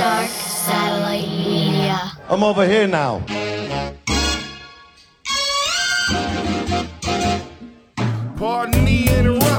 [0.00, 2.12] Dark Satellite Media.
[2.30, 3.20] I'm over here now.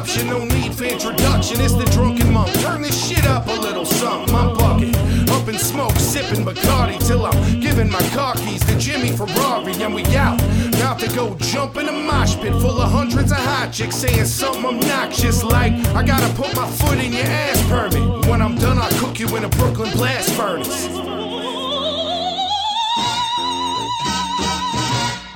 [0.01, 1.61] Interruption, no need for introduction.
[1.61, 2.51] It's the drunken monk.
[2.61, 4.33] Turn this shit up a little something.
[4.33, 4.95] I'm bucket,
[5.29, 9.93] up in smoke, sipping Bacardi till I'm giving my car keys to Jimmy Ferrari, and
[9.93, 10.41] we out.
[10.75, 14.25] About to go jump in a mosh pit full of hundreds of hot chicks saying
[14.25, 18.27] something obnoxious like, I gotta put my foot in your ass permit.
[18.27, 20.87] When I'm done, I'll cook you in a Brooklyn blast furnace.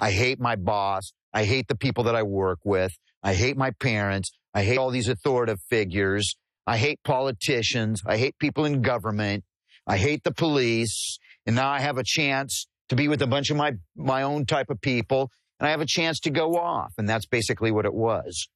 [0.02, 1.14] I hate my boss.
[1.34, 2.96] I hate the people that I work with.
[3.22, 4.32] I hate my parents.
[4.56, 6.36] I hate all these authoritative figures.
[6.66, 8.02] I hate politicians.
[8.08, 9.44] I hate people in government.
[9.86, 11.20] I hate the police.
[11.46, 14.46] And now I have a chance to be with a bunch of my, my own
[14.46, 15.30] type of people.
[15.60, 16.94] And I have a chance to go off.
[16.98, 18.48] And that's basically what it was.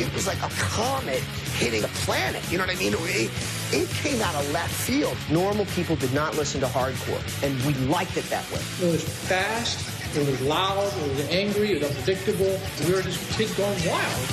[0.00, 1.20] it was like a comet
[1.58, 2.42] hitting a planet.
[2.50, 2.94] You know what I mean?
[2.94, 3.30] It,
[3.72, 5.16] it came out of left field.
[5.30, 8.60] Normal people did not listen to hardcore, and we liked it that way.
[8.80, 12.60] It was fast, it was loud, it was angry, it was unpredictable.
[12.86, 14.26] We were just kids going wild.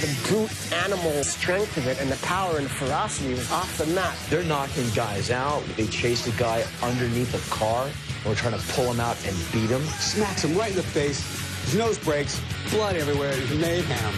[0.00, 4.14] The brute animal strength of it and the power and ferocity was off the map.
[4.28, 5.64] They're knocking guys out.
[5.76, 9.36] They chase a guy underneath a car and were trying to pull him out and
[9.52, 9.82] beat him.
[9.82, 11.20] Smacks him right in the face.
[11.64, 12.40] His nose breaks.
[12.70, 13.32] Blood everywhere.
[13.32, 14.14] It was mayhem.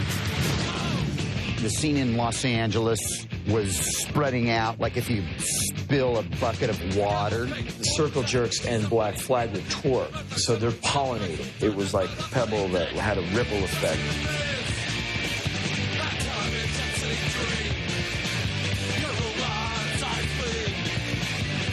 [1.64, 3.00] The scene in Los Angeles
[3.48, 7.46] was spreading out like if you spill a bucket of water.
[7.46, 11.46] The Circle Jerks and Black Flag were tour, so they're pollinating.
[11.62, 13.98] It was like a pebble that had a ripple effect.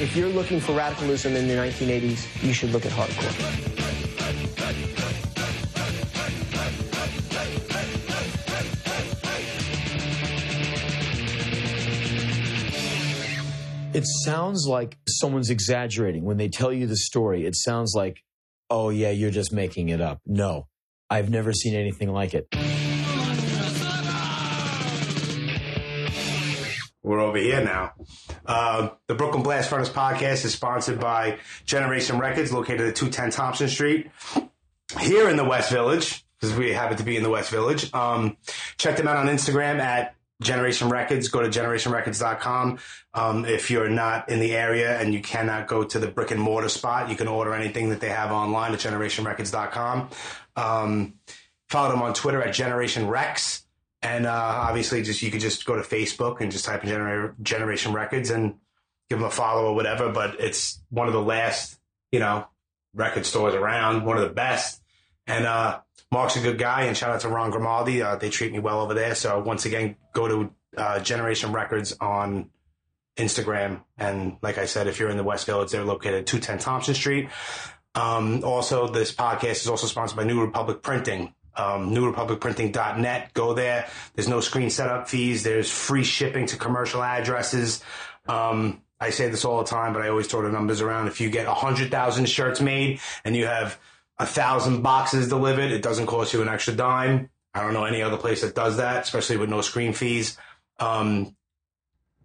[0.02, 3.72] If you're looking for radicalism in the 1980s, you should look at hardcore.
[13.94, 17.46] It sounds like someone's exaggerating when they tell you the story.
[17.46, 18.24] It sounds like,
[18.70, 20.22] oh, yeah, you're just making it up.
[20.26, 20.68] No,
[21.10, 22.48] I've never seen anything like it.
[27.04, 27.92] We're over here now.
[28.46, 33.68] Uh, the Brooklyn Blast Furnace podcast is sponsored by Generation Records, located at 210 Thompson
[33.68, 34.10] Street,
[35.02, 37.94] here in the West Village, because we happen to be in the West Village.
[37.94, 38.38] Um,
[38.78, 41.28] check them out on Instagram at Generation Records.
[41.30, 42.80] Go to generationrecords.com.
[43.14, 46.42] Um, if you're not in the area and you cannot go to the brick and
[46.42, 50.10] mortar spot, you can order anything that they have online at generationrecords.com.
[50.56, 51.14] Um,
[51.70, 53.66] follow them on Twitter at Generation Rex.
[54.02, 57.36] And uh, obviously, just you could just go to Facebook and just type in Genera-
[57.42, 58.56] Generation Records and
[59.10, 60.10] give them a follow or whatever.
[60.10, 61.80] But it's one of the last,
[62.12, 62.48] you know,
[62.96, 64.82] record stores around, one of the best.
[65.28, 65.82] And uh,
[66.12, 68.02] Mark's a good guy, and shout out to Ron Grimaldi.
[68.02, 69.16] Uh, they treat me well over there.
[69.16, 72.50] So once again, go to uh, Generation Records on
[73.18, 73.84] Instagram.
[73.98, 76.94] And like I said, if you're in the West Village, they're located at 210 Thompson
[76.94, 77.30] Street.
[77.96, 81.34] Um, also, this podcast is also sponsored by New Republic Printing.
[81.56, 83.34] Um, newrepublicprinting.net.
[83.34, 83.88] Go there.
[84.16, 85.44] There's no screen setup fees.
[85.44, 87.84] There's free shipping to commercial addresses.
[88.28, 91.08] Um, I say this all the time, but I always throw the numbers around.
[91.08, 93.78] If you get 100,000 shirts made and you have
[94.22, 97.32] a thousand boxes delivered, it doesn't cost you an extra dime.
[97.56, 100.38] I don't know any other place that does that, especially with no screen fees.
[100.80, 101.36] Um,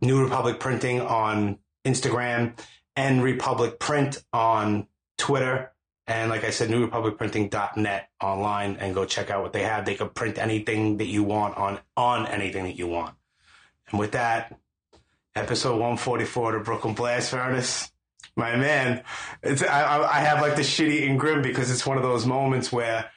[0.02, 2.58] New Republic Printing on Instagram
[2.96, 5.72] and Republic Print on Twitter.
[6.06, 9.86] And like I said, newrepublicprinting.net online and go check out what they have.
[9.86, 13.14] They can print anything that you want on, on anything that you want.
[13.90, 14.54] And with that,
[15.34, 17.90] episode 144 of the Brooklyn Blast Furnace.
[18.36, 19.02] My man,
[19.42, 22.70] it's, I, I have like the shitty and grim because it's one of those moments
[22.70, 23.10] where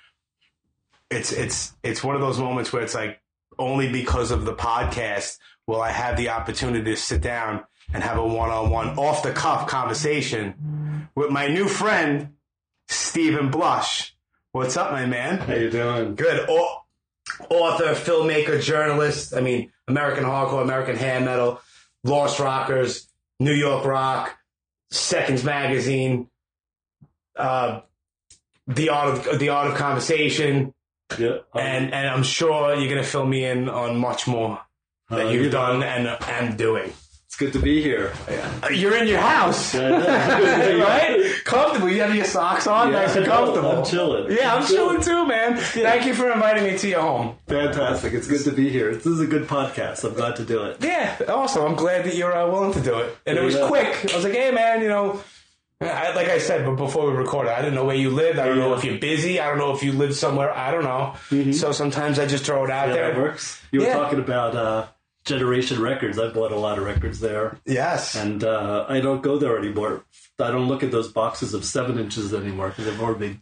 [1.11, 3.19] it's, it's, it's one of those moments where it's like
[3.57, 5.37] only because of the podcast
[5.67, 9.67] will I have the opportunity to sit down and have a one-on-one off the cuff
[9.67, 12.29] conversation with my new friend,
[12.87, 14.15] Steven Blush.
[14.53, 15.39] What's up, my man?
[15.39, 16.15] How you doing?
[16.15, 16.49] Good.
[16.49, 16.81] Au-
[17.49, 19.33] author, filmmaker, journalist.
[19.35, 21.61] I mean, American hardcore, American hair metal,
[22.03, 23.07] Lost Rockers,
[23.39, 24.37] New York Rock,
[24.91, 26.29] Seconds Magazine,
[27.35, 27.81] uh,
[28.67, 30.73] the art of the art of conversation,
[31.17, 31.37] Yeah.
[31.53, 34.59] um, and and I'm sure you're gonna fill me in on much more
[35.09, 36.93] that Uh, you've you done and and doing.
[37.41, 38.11] It's good to be here.
[38.63, 40.79] Uh, You're in your house, I know.
[40.83, 41.33] right?
[41.45, 41.89] Comfortable.
[41.89, 43.69] You have your socks on, nice and comfortable.
[43.71, 44.29] I'm chilling.
[44.35, 44.69] Yeah, I'm Good.
[44.75, 45.55] chilling too, man.
[45.57, 47.37] Thank you for inviting me to your home.
[47.47, 48.13] Fantastic.
[48.13, 48.93] It's good to be here.
[48.93, 50.03] This is a good podcast.
[50.03, 50.77] I'm glad to do it.
[50.83, 51.63] Yeah, awesome.
[51.63, 53.17] I'm glad that you're uh, willing to do it.
[53.25, 53.67] And it was Yeah.
[53.67, 54.11] quick.
[54.11, 55.21] I was like, hey, man, you know,
[55.81, 58.37] I, like I said, but before we recorded, I didn't know where you lived.
[58.37, 59.39] I don't know if you're busy.
[59.39, 60.51] I don't know if you live somewhere.
[60.53, 61.15] I don't know.
[61.53, 62.95] So sometimes I just throw it out Mm-hmm.
[62.97, 63.13] Yeah, there.
[63.13, 63.61] that works.
[63.71, 64.87] You were talking about uh,
[65.29, 66.19] Generation Records.
[66.19, 67.57] I've bought a lot of records there.
[67.65, 68.15] Yes.
[68.15, 70.03] And uh, I don't go there anymore.
[70.39, 73.41] I don't look at those boxes of seven inches anymore because they've already been,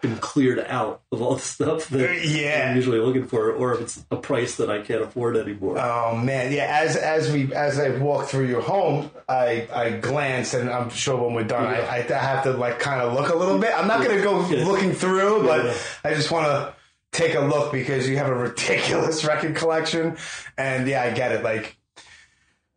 [0.00, 2.68] been cleared out of all the stuff that Yeah.
[2.70, 5.78] I'm usually looking for, or if it's a price that I can't afford anymore.
[5.78, 6.78] Oh man, yeah.
[6.82, 11.16] As as we as I walk through your home, I I glance, and I'm sure
[11.20, 13.72] when we're done, I, I have to like kind of look a little bit.
[13.76, 14.64] I'm not gonna go Yeah.
[14.64, 15.74] looking through, but Yeah.
[16.04, 16.74] I just want to
[17.12, 20.16] take a look because you have a ridiculous record collection,
[20.56, 21.42] and yeah, I get it.
[21.42, 21.78] Like,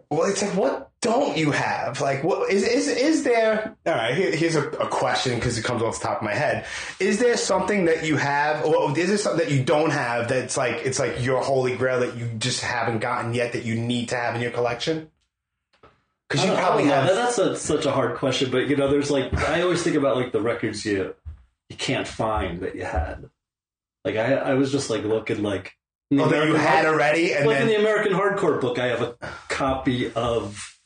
[0.09, 1.99] well, it's like what don't you have?
[1.99, 3.75] Like, what is is is there?
[3.85, 6.33] All right, here, here's a, a question because it comes off the top of my
[6.33, 6.65] head.
[6.99, 10.57] Is there something that you have, or is there something that you don't have that's
[10.57, 14.09] like it's like your holy grail that you just haven't gotten yet that you need
[14.09, 15.09] to have in your collection?
[16.29, 17.07] Because you probably have.
[17.07, 20.15] That's a, such a hard question, but you know, there's like I always think about
[20.15, 21.15] like the records you
[21.69, 23.29] you can't find that you had.
[24.05, 25.73] Like I I was just like looking like
[26.13, 29.15] Oh, that you had already, and like in the American Hardcore book, I have a
[29.47, 30.80] copy of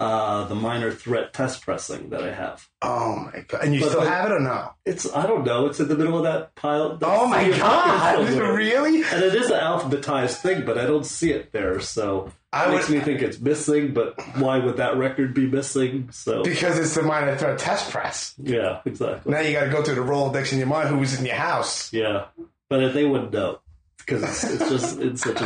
[0.00, 2.68] uh, the minor threat test pressing that I have.
[2.82, 4.70] oh my god, and you But still like- have it or no?
[4.86, 5.66] It's I don't know.
[5.66, 6.96] It's in the middle of that pile.
[6.96, 9.02] that Oh my god, really?
[9.02, 12.74] And it is an alphabetized thing, but I don't see it there, so I it
[12.76, 13.92] makes would- me think it's missing.
[13.92, 16.10] But why would that record be missing?
[16.12, 18.34] So Because it's the minor threat test press.
[18.40, 19.32] yeah, exactly.
[19.32, 20.88] Now you got to go through the Rolodex in your mind.
[20.90, 21.92] Who was in your house?
[21.92, 22.26] Yeah,
[22.68, 23.58] but if they wouldn't know
[23.98, 25.44] because it's, it's just it's such a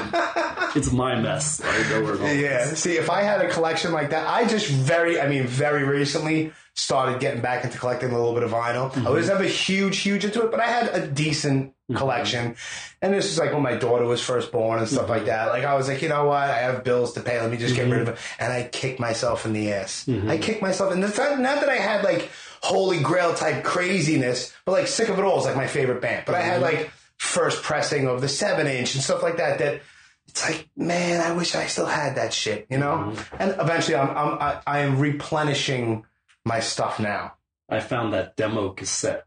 [0.77, 1.61] it's my mess.
[1.65, 2.41] I know where it all is.
[2.41, 2.75] Yeah.
[2.75, 6.53] See, if I had a collection like that, I just very, I mean, very recently
[6.75, 8.91] started getting back into collecting a little bit of vinyl.
[8.91, 9.13] I mm-hmm.
[9.13, 11.97] was never huge, huge into it, but I had a decent mm-hmm.
[11.97, 12.57] collection.
[13.03, 15.27] And this is like when my daughter was first born and stuff like mm-hmm.
[15.27, 15.49] that.
[15.49, 16.39] Like I was like, you know what?
[16.39, 17.41] I have bills to pay.
[17.41, 18.19] Let me just get rid of it.
[18.39, 20.09] And I kicked myself in the ass.
[20.09, 20.93] I kicked myself.
[20.93, 22.31] And the fact, not that I had like
[22.63, 26.25] holy grail type craziness, but like sick of it all is like my favorite band.
[26.25, 29.59] But I had like first pressing of the seven inch and stuff like that.
[29.59, 29.83] That
[30.33, 33.15] it's like, man, I wish I still had that shit, you know.
[33.39, 36.07] And eventually, I'm, I'm I, I am replenishing
[36.45, 37.35] my stuff now.
[37.69, 39.27] I found that demo cassette,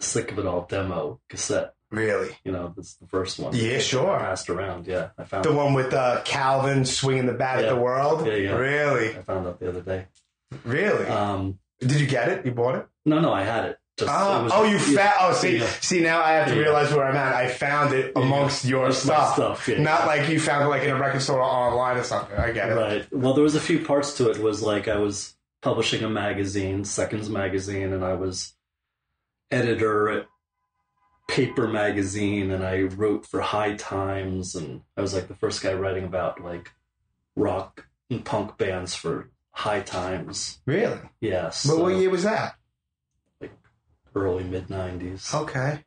[0.00, 1.74] sick of it all demo cassette.
[1.90, 3.54] Really, You know, that's the first one.
[3.54, 4.18] Yeah, sure.
[4.18, 4.86] Passed around.
[4.86, 8.26] Yeah, I found the one with uh, Calvin swinging the bat at the world.
[8.26, 8.56] Yeah, yeah.
[8.56, 10.06] Really, I found out the other day.
[10.64, 11.06] really.
[11.06, 12.44] Um, Did you get it?
[12.46, 12.86] You bought it?
[13.06, 13.78] no, no, I had it.
[14.06, 15.14] Ah, oh, you yeah, found.
[15.20, 15.66] Oh, see, yeah.
[15.80, 16.00] see.
[16.00, 16.60] Now I have to Yeah.
[16.60, 17.34] realize where I'm at.
[17.34, 20.98] I found it amongst your That's stuff, not like you found it like in a
[20.98, 22.36] record store or online or something.
[22.38, 22.74] I get it.
[22.74, 23.06] Right.
[23.12, 24.36] Well, there was a few parts to it.
[24.36, 28.54] It was like I was publishing a magazine, Seconds Magazine, and I was
[29.50, 30.26] editor at
[31.28, 35.72] Paper Magazine, and I wrote for High Times, and I was like the first guy
[35.74, 36.70] writing about like
[37.36, 40.60] rock and punk bands for High Times.
[40.66, 40.98] Really?
[41.20, 41.66] Yes.
[41.66, 42.54] But what year was that?
[44.24, 45.34] Early mid '90s.
[45.34, 45.84] Okay.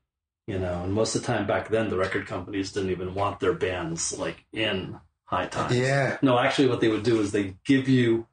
[0.48, 3.40] You know, and most of the time back then, the record companies didn't even want
[3.40, 5.78] their bands like in High Times.
[5.78, 6.18] Yeah.
[6.22, 8.28] No, actually, what they would do is they give you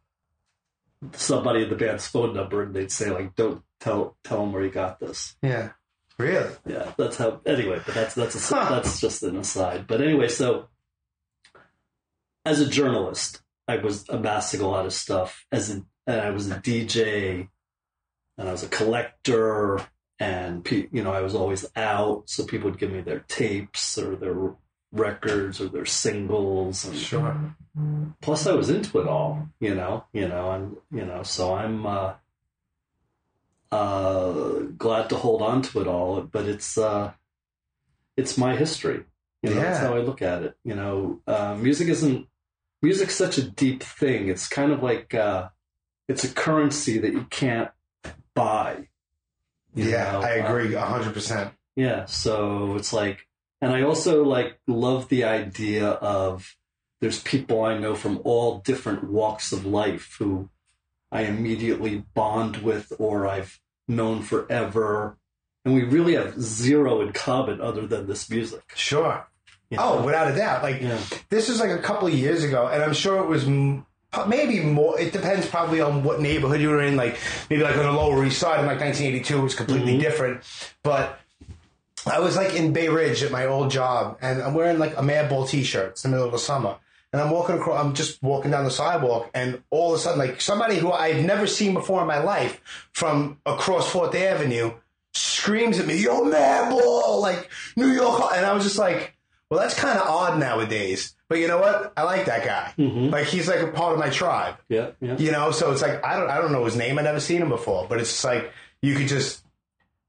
[1.12, 4.64] somebody in the band's phone number, and they'd say like, "Don't tell tell them where
[4.64, 5.70] you got this." Yeah.
[6.18, 6.50] Really?
[6.66, 7.40] Yeah, that's how.
[7.46, 8.68] Anyway, but that's that's a, Huh.
[8.70, 9.86] that's just an aside.
[9.86, 10.68] But anyway, so
[12.44, 15.46] as a journalist, I was amassing a lot of stuff.
[15.52, 17.48] As a, and I was a DJ,
[18.38, 19.81] and I was a collector,
[20.19, 23.99] and pe- you know I was always out, so people would give me their tapes
[23.99, 24.55] or their
[24.93, 26.84] records or their singles.
[26.86, 27.55] And Sure.
[28.22, 29.48] plus, I was into it all.
[29.60, 31.84] You know, you know, and you know, so I'm.
[31.84, 32.15] uh
[33.70, 37.12] uh, glad to hold on to it all, but it's uh,
[38.17, 39.05] it's my history.
[39.43, 40.56] You know, that's how I look at it.
[40.65, 42.27] You know, uh, music isn't
[42.82, 44.29] music's such a deep thing.
[44.29, 45.48] It's kind of like uh,
[46.08, 47.70] it's a currency that you can't
[48.38, 48.88] buy.
[49.74, 50.20] Yeah, know?
[50.22, 51.52] I agree Um, a hundred percent.
[51.76, 53.26] yeah, so it's like,
[53.60, 56.56] and I also like love the idea of
[57.00, 60.48] there's people I know from all different walks of life who
[61.12, 65.16] I immediately bond with or I've known forever,
[65.64, 68.62] and we really have zero in common other than this music.
[68.74, 69.28] Sure.
[69.70, 70.62] you Oh, without a doubt.
[70.62, 70.98] Like Yeah.
[71.30, 73.84] this was like a couple of years ago, and I'm sure it was m-
[74.27, 74.98] maybe more.
[74.98, 76.96] It depends probably on what neighborhood you were in.
[76.96, 77.19] Like
[77.50, 80.00] maybe like on the Lower East Side in like 1982 was completely Mm-hmm.
[80.00, 80.43] different.
[80.82, 81.20] But
[82.06, 85.03] I was like in Bay Ridge at my old job, and I'm wearing like a
[85.03, 85.91] Madball T-shirt.
[85.93, 86.77] It's the middle of the summer.
[87.12, 90.19] And I'm walking across, I'm just walking down the sidewalk, and all of a sudden,
[90.19, 92.60] like somebody who I've never seen before in my life
[92.93, 94.72] from across Fourth Avenue
[95.15, 98.31] screams at me, Yo, Madball, like New York.
[98.34, 99.17] And I was just like,
[99.50, 101.15] well, that's kind of odd nowadays.
[101.29, 101.93] But you know what?
[101.97, 102.73] I like that guy.
[103.11, 104.56] Like he's like a part of my tribe.
[104.69, 105.17] Yeah, yeah.
[105.19, 106.99] You know, so it's like I don't I don't know his name.
[106.99, 109.44] I never seen him before, but it's just like you could just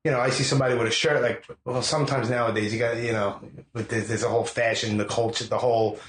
[0.06, 3.12] you know I see somebody with a shirt like well sometimes nowadays you got you
[3.12, 3.42] know
[3.74, 6.00] with there's, there's a whole fashion the culture the whole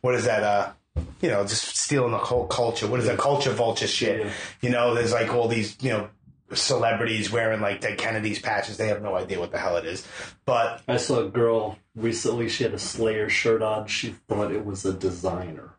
[0.00, 0.72] what is that uh
[1.20, 4.94] you know just stealing the whole culture what is that culture vulture shit you know
[4.94, 6.08] there's like all these you know
[6.54, 10.06] celebrities wearing like Dead Kennedy's patches they have no idea what the hell it is
[10.44, 12.48] but I saw a girl recently.
[12.48, 13.86] She had a Slayer shirt on.
[13.86, 15.70] She thought it was a designer.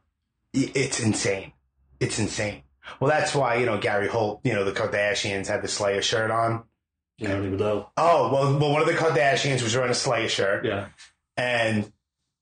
[0.54, 1.54] it's insane
[2.00, 2.64] it's insane
[3.00, 6.32] well that's why you know Gary Holt you know the Kardashians had the Slayer shirt
[6.32, 6.64] on
[7.18, 7.90] You don't even know.
[7.98, 10.88] Oh well, well, one of the Kardashians was wearing a Slayer shirt, Yeah.
[11.38, 11.92] and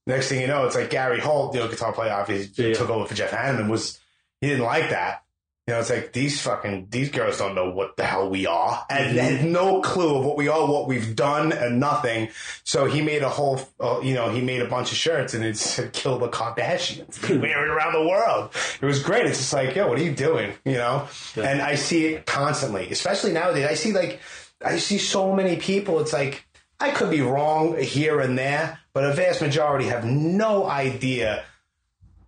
[0.08, 2.74] next thing you know, it's like Gary Holt, the guitar player, obviously Yeah.
[2.74, 3.70] took over for Jeff Hanneman.
[3.70, 4.00] Was
[4.40, 5.24] he didn't like that?
[5.72, 8.86] You know, it's like these fucking these girls don't know what the hell we are,
[8.90, 12.28] and they had no clue of what we are, what we've done, and nothing.
[12.66, 15.46] So he made a whole, uh, you know, he made a bunch of shirts, and
[15.46, 18.54] it said "Kill the Kardashians." He wear it around the world.
[18.82, 19.25] It was great.
[19.25, 20.51] It's just like, yo, what are you doing?
[20.66, 23.66] You know, and I see it constantly, especially nowadays.
[23.66, 24.20] I see like,
[24.62, 26.01] I see so many people.
[26.01, 26.46] It's like
[26.82, 31.46] I could be wrong here and there, but a vast majority have no idea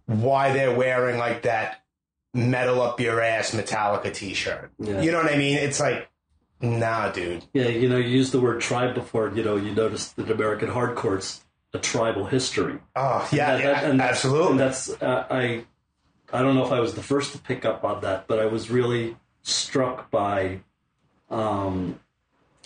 [0.05, 1.82] why they're wearing like that
[2.33, 4.71] metal up your ass Metallica t-shirt.
[4.79, 5.01] Yeah.
[5.01, 5.57] You know what I mean?
[5.57, 6.09] It's like,
[6.61, 7.45] nah, dude.
[7.53, 9.31] Yeah, you know, you used the word tribe before.
[9.35, 12.79] You know, you noticed that American hardcore's a tribal history.
[12.95, 14.51] Oh yeah, And that- and absolutely.
[14.51, 15.65] And that's uh, I.
[16.31, 18.47] I don't know if I was the first to pick up on that, but I
[18.47, 20.61] was really struck by.
[21.29, 21.99] Um,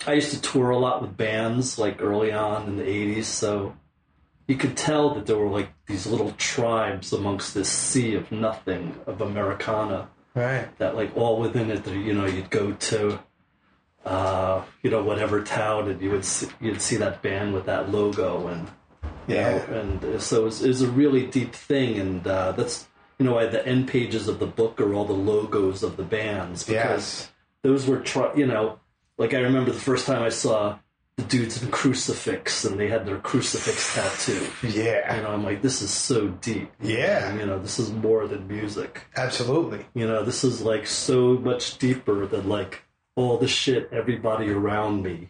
[0.06, 3.76] I used to tour a lot with bands like early on in the '80s, so
[4.48, 8.94] you could tell that there were like these little tribes amongst this sea of nothing
[9.06, 10.66] of Americana right.
[10.78, 13.20] that like all within it you know you'd go to
[14.04, 17.90] uh you know whatever town and you would see, you'd see that band with that
[17.90, 18.68] logo and
[19.26, 19.58] you Yeah.
[19.70, 22.88] know, and so it's, it's a really deep thing and uh that's
[23.18, 26.04] you know why the end pages of the book are all the logos of the
[26.04, 26.72] bands because
[27.26, 27.30] Yes.
[27.62, 28.78] those were tri- you know
[29.18, 30.78] like I remember the first time I saw
[31.24, 35.16] dudes in crucifix and they had their crucifix tattoo Yeah.
[35.16, 37.34] you know I'm like this is so deep Yeah.
[37.34, 39.84] you know this is more than music Absolutely.
[39.94, 42.84] you know, this is like so much deeper than like
[43.16, 45.28] all the shit everybody around me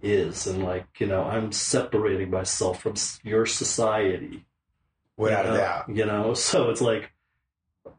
[0.00, 0.46] is.
[0.46, 2.94] And like, you know, I'm separating myself from
[3.24, 4.44] your society.
[5.16, 5.58] Without you a know?
[5.60, 5.88] doubt.
[5.88, 7.10] You know, so it's like,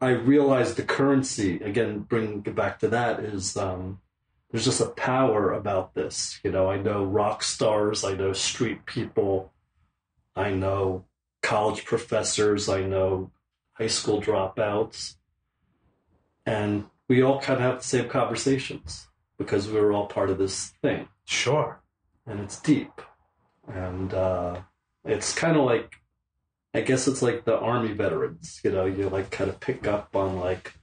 [0.01, 3.99] I realize the currency, again, bringing it back to that, is um,
[4.51, 6.39] there's just a power about this.
[6.44, 9.51] You know, I know rock stars, I know street people,
[10.36, 11.06] I know
[11.41, 13.32] college professors, I know
[13.74, 15.15] high school dropouts,
[16.46, 20.38] and we all kind of have the same conversations because we were all part of
[20.38, 21.82] this thing Sure.
[22.25, 23.01] and it's deep
[23.68, 24.62] and uh,
[25.06, 25.96] it's kind of like
[26.74, 30.15] i guess it's like the army veterans you know you like kind of pick up
[30.15, 30.74] on like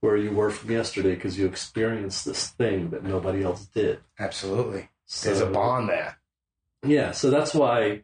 [0.00, 4.88] where you were from yesterday because you experienced this thing that nobody else did Absolutely.
[5.22, 6.18] There's a bond there.
[6.84, 8.02] yeah so that's why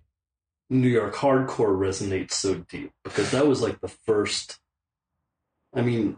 [0.70, 4.58] new york hardcore resonates so deep because that was like the first
[5.74, 6.16] i mean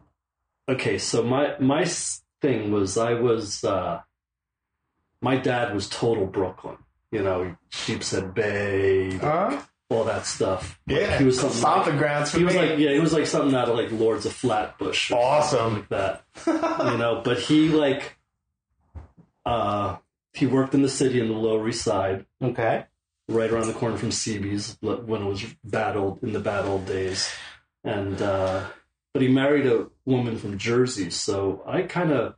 [0.69, 1.85] okay so my my
[2.41, 4.01] thing was i was uh
[5.21, 6.77] my dad was total brooklyn
[7.11, 9.61] you know sheepshead bay Huh?
[9.91, 11.19] All that stuff Like, Yeah.
[11.19, 13.69] he was something like, grounds for he was like yeah he was like something out
[13.69, 15.75] of like lords of flatbush Awesome.
[15.75, 18.17] like that you know but he like
[19.47, 19.97] uh
[20.33, 22.87] he worked in the city in the lower east side okay.
[23.29, 26.87] right around the corner from CB's when it was bad old in the bad old
[26.87, 27.31] days,
[27.85, 28.65] and uh,
[29.13, 32.35] but he married a woman from Jersey, so I kind of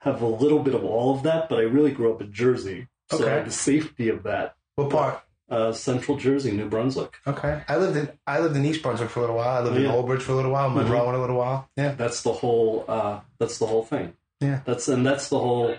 [0.00, 2.88] have a little bit of all of that, but I really grew up in Jersey,
[3.10, 3.30] so I Okay.
[3.30, 4.56] had the safety of that.
[4.74, 5.22] What part?
[5.50, 7.16] Uh, Central Jersey, New Brunswick.
[7.26, 7.62] Okay.
[7.68, 9.58] I lived in I lived in East Brunswick for a little while.
[9.58, 9.92] I lived Oh, in yeah.
[9.92, 11.08] Old Bridge for a little while, Monroe Mhm.
[11.10, 11.68] in a little while.
[11.76, 11.92] Yeah.
[11.92, 12.84] That's the whole.
[12.88, 14.14] Uh, that's the whole thing.
[14.40, 14.60] Yeah.
[14.64, 15.74] That's and that's the whole.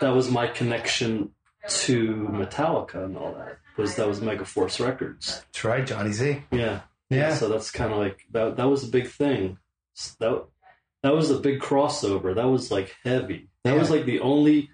[0.00, 1.32] That was my connection
[1.68, 3.58] to Metallica and all that.
[3.76, 5.42] Was that was Megaforce Records.
[5.52, 6.42] That's right, Johnny Z.
[6.50, 6.80] Yeah.
[7.10, 7.34] Yeah.
[7.34, 8.56] So that's kind of like that.
[8.56, 9.58] That was a big thing.
[10.18, 10.44] That
[11.02, 12.34] that was a big crossover.
[12.34, 13.50] That was like heavy.
[13.64, 14.70] That was like the only.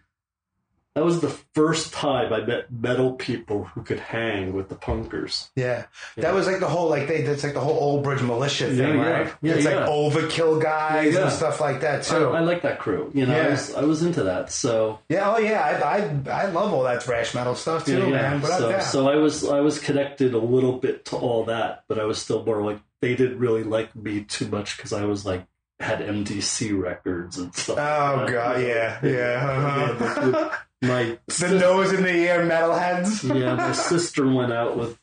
[0.95, 5.49] That was the first time I met metal people who could hang with the punkers.
[5.57, 5.87] Yeah.
[6.17, 6.23] Yeah.
[6.23, 8.79] That was like the whole like they that's like the whole Old Bridge militia thing,
[8.99, 9.35] Yeah, right?
[9.43, 9.81] Yeah, it's yeah.
[9.81, 12.29] like overkill guys and stuff like that too.
[12.29, 13.11] I like that crew.
[13.13, 14.53] You know, I was I was into that.
[14.53, 18.41] So yeah, oh yeah, I, I I love all that thrash metal stuff too, man.
[18.41, 18.81] But so, yeah.
[18.81, 22.23] so I was I was connected a little bit to all that, but I was
[22.23, 25.45] still more like they didn't really like me too much because I was like
[25.81, 27.79] had MDC records and stuff.
[27.79, 29.97] Oh like god, yeah, yeah.
[30.01, 30.57] uh-huh.
[30.87, 33.23] My the nose in the ear metalheads.
[33.41, 34.99] yeah, my sister went out with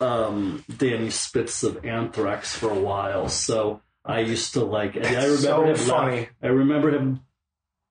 [0.00, 4.96] um, Danny Spitz of Anthrax for a while, so I used to like.
[4.96, 6.28] I remember so him laugh- funny.
[6.42, 7.20] I remember him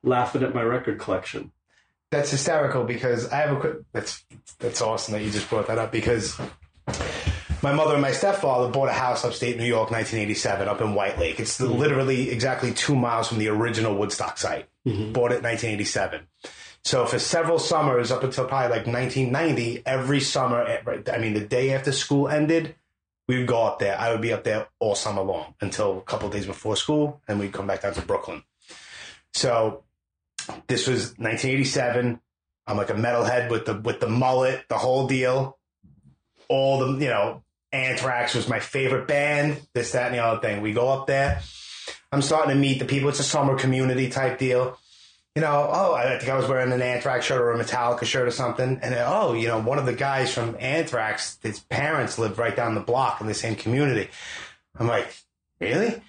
[0.03, 1.51] laughing at my record collection.
[2.11, 3.77] That's hysterical because I have a quick.
[3.91, 4.23] That's
[4.59, 6.39] that's awesome that you just brought that up because
[7.63, 11.17] my mother and my stepfather bought a house upstate New York, 1987, up in White
[11.17, 11.39] Lake.
[11.39, 14.67] It's literally exactly two miles from the original Woodstock site.
[14.85, 16.27] Bought it in 1987.
[16.83, 21.33] So for several summers, up until probably like 1990, every summer, eh, right- I mean,
[21.33, 22.75] the day after school ended,
[23.27, 23.97] we would go up there.
[23.97, 27.39] I would be up there all summer long until a couple days before school, and
[27.39, 28.43] we'd come back down to Brooklyn.
[29.33, 29.83] So
[30.67, 32.19] this was 1987.
[32.67, 35.57] I'm like a metalhead with the with the mullet, the whole deal.
[36.49, 39.61] All the you know, Anthrax was my favorite band.
[39.73, 40.61] This, that, and the other thing.
[40.61, 41.41] We go up there.
[42.11, 43.09] I'm starting to meet the people.
[43.09, 44.77] It's a summer community type deal.
[45.35, 48.27] You know, oh, I think I was wearing an Anthrax shirt or a Metallica shirt
[48.27, 48.79] or something.
[48.83, 52.75] And oh, you know, one of the guys from Anthrax, his parents lived right down
[52.75, 54.09] the block in the same community.
[54.77, 55.15] I'm like,
[55.59, 56.01] really?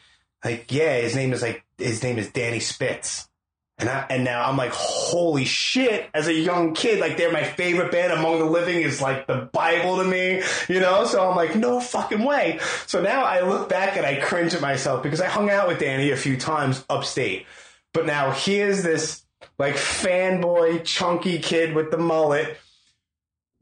[0.44, 3.28] Like, yeah, his name is like his name is Danny Spitz.
[3.76, 6.08] And I, and now I'm like, holy shit!
[6.14, 8.12] As a young kid, like they're my favorite band.
[8.12, 11.04] Among the Living is like the Bible to me, you know.
[11.06, 12.60] So I'm like, no fucking way.
[12.86, 15.80] So now I look back and I cringe at myself because I hung out with
[15.80, 17.46] Danny a few times upstate,
[17.94, 19.24] but now here's this
[19.58, 22.58] like fanboy, chunky kid with the mullet.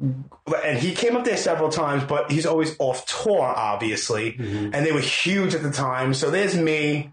[0.01, 4.33] And he came up there several times, but he's always off tour, obviously.
[4.33, 4.75] Mm-hmm.
[4.75, 6.12] And they were huge at the time.
[6.15, 7.12] So there's me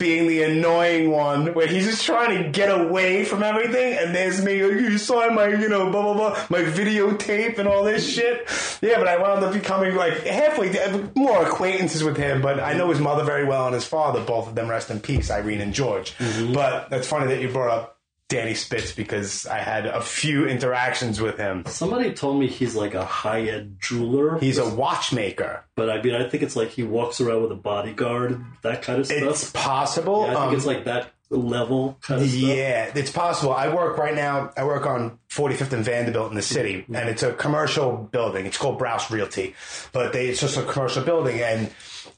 [0.00, 4.44] being the annoying one where he's just trying to get away from everything and there's
[4.44, 8.12] me like, you saw my you know blah blah blah my videotape and all this
[8.12, 8.48] shit.
[8.82, 10.72] Yeah but i wound up becoming like halfway
[11.14, 14.48] more acquaintances with him but i know his mother very well and his father both
[14.48, 16.16] of them rest in peace irene and george.
[16.18, 16.52] Mm-hmm.
[16.52, 17.93] But that's funny that you brought up
[18.28, 22.94] danny spitz because i had a few interactions with him Somebody told me he's like
[22.94, 24.38] a high end jeweler.
[24.38, 27.56] he's a watchmaker but I mean, I think it's like he walks around with a
[27.56, 29.18] bodyguard, that kind of stuff.
[29.22, 32.40] it's possible Yeah, I think Um, it's like that level kind of stuff.
[32.42, 33.52] Yeah, it's possible.
[33.52, 34.52] I work right now.
[34.56, 36.94] I work on 45th and Vanderbilt in the city, Mm-hmm.
[36.94, 38.46] and it's a commercial building.
[38.46, 39.54] It's called Browse Realty,
[39.92, 41.70] but they, it's just a commercial building, and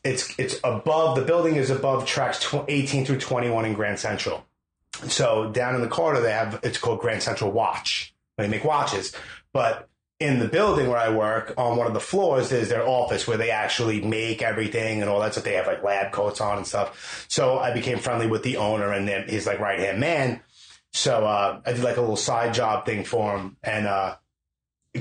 [0.05, 1.17] it's it's above.
[1.17, 4.45] The building is above tracks 18 through 21 in Grand Central.
[5.09, 8.15] So down in the corner, they have it's called Grand Central Watch.
[8.37, 9.15] They make watches,
[9.52, 13.26] but in the building where I work, on one of the floors, is their office
[13.26, 15.45] where they actually make everything and all that stuff.
[15.45, 17.26] They have like lab coats on and stuff.
[17.28, 20.41] So I became friendly with the owner and then his like right hand man.
[20.93, 24.17] So uh, I did like a little side job thing for him, and uh,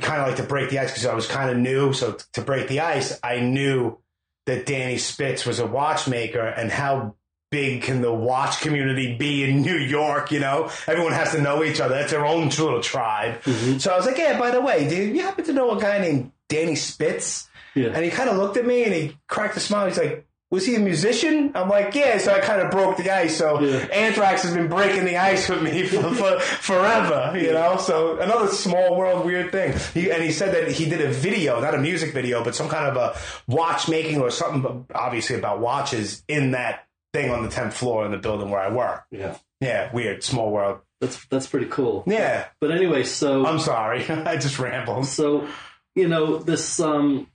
[0.02, 1.94] kind of like to break the ice because I was kind of new.
[1.94, 3.98] So t- to break the ice, I knew
[4.46, 7.16] that Danny Spitz was a watchmaker, and how
[7.56, 10.30] big can the watch community be in New York?
[10.32, 11.96] You know, everyone has to know each other.
[11.96, 13.42] That's their own little tribe.
[13.44, 13.78] Mm-hmm.
[13.78, 16.00] So I was like, "Yeah, by the way, dude, you happen to know a guy
[16.00, 17.90] named Danny Spitz?" Yeah.
[17.94, 19.88] And he kind of looked at me and he cracked a smile.
[19.88, 21.52] He's like, was he a musician?
[21.56, 22.18] I'm like, yeah.
[22.20, 23.36] So I kind of broke the ice.
[23.36, 23.80] So Yeah.
[23.92, 27.78] Anthrax has been breaking the ice with me for, for forever, you know.
[27.78, 29.74] So another small world weird thing.
[29.94, 32.70] He, and he said that he did a video, not a music video, but some
[32.70, 33.18] kind of a
[33.52, 36.85] watchmaking or something, obviously about watches in that
[37.16, 39.06] thing on the tenth floor in the building where I work.
[39.12, 39.38] Yeah.
[39.62, 40.80] Yeah, weird, small world.
[41.02, 42.04] That's that's pretty cool.
[42.08, 45.06] Yeah, But anyway, so I'm sorry, I just rambled.
[45.06, 45.48] so
[45.96, 47.28] you know this um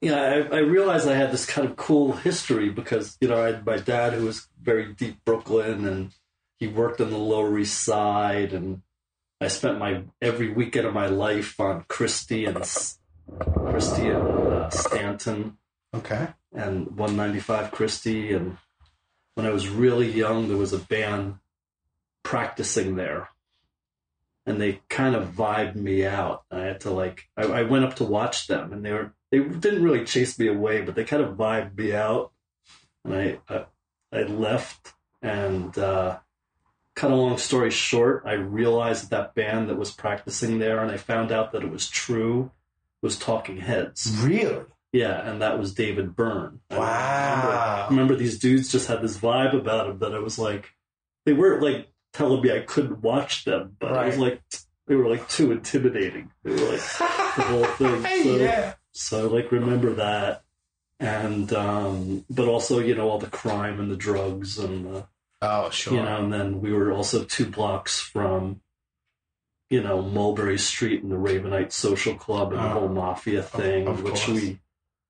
[0.00, 0.16] yeah
[0.50, 3.64] I, I realized i had this kind of cool history because you know i had
[3.64, 6.12] my dad who was very deep brooklyn and
[6.58, 8.82] he worked on the lower east side and
[9.40, 12.56] i spent my every weekend of my life on christie and
[13.70, 15.56] christie and uh, stanton
[15.94, 16.28] Okay.
[16.56, 18.32] And 195 Christie.
[18.32, 18.56] And
[19.34, 21.36] when I was really young, there was a band
[22.22, 23.28] practicing there.
[24.46, 26.44] And they kind of vibed me out.
[26.50, 29.40] I had to like, I, I went up to watch them, and they were they
[29.40, 32.30] didn't really chase me away, but they kind of vibed me out.
[33.04, 33.64] And I I,
[34.12, 36.20] I left, and uh,
[36.94, 40.92] cut a long story short, I realized that that band that was practicing there, and
[40.92, 42.50] I found out that it was true,
[43.02, 44.16] was Talking Heads.
[44.22, 44.64] Really?
[44.96, 46.60] Yeah, and that was David Byrne.
[46.70, 47.30] I Wow.
[47.30, 50.70] remember, I remember these dudes just had this vibe about them that I was like,
[51.24, 54.40] they weren't like telling me I couldn't watch them, but I was like,
[54.86, 56.30] they were like too intimidating.
[56.44, 56.80] They were like
[57.36, 58.02] the whole thing.
[58.24, 58.74] So, yeah.
[58.92, 60.44] so I like remember that,
[61.00, 65.06] and um, but also you know all the crime and the drugs and the
[65.42, 65.94] Oh, sure.
[65.94, 68.62] you know, and then we were also two blocks from,
[69.68, 73.84] you know, Mulberry Street and the Ravenite Social Club and the Oh, whole mafia thing,
[74.02, 74.28] which course.
[74.28, 74.60] we,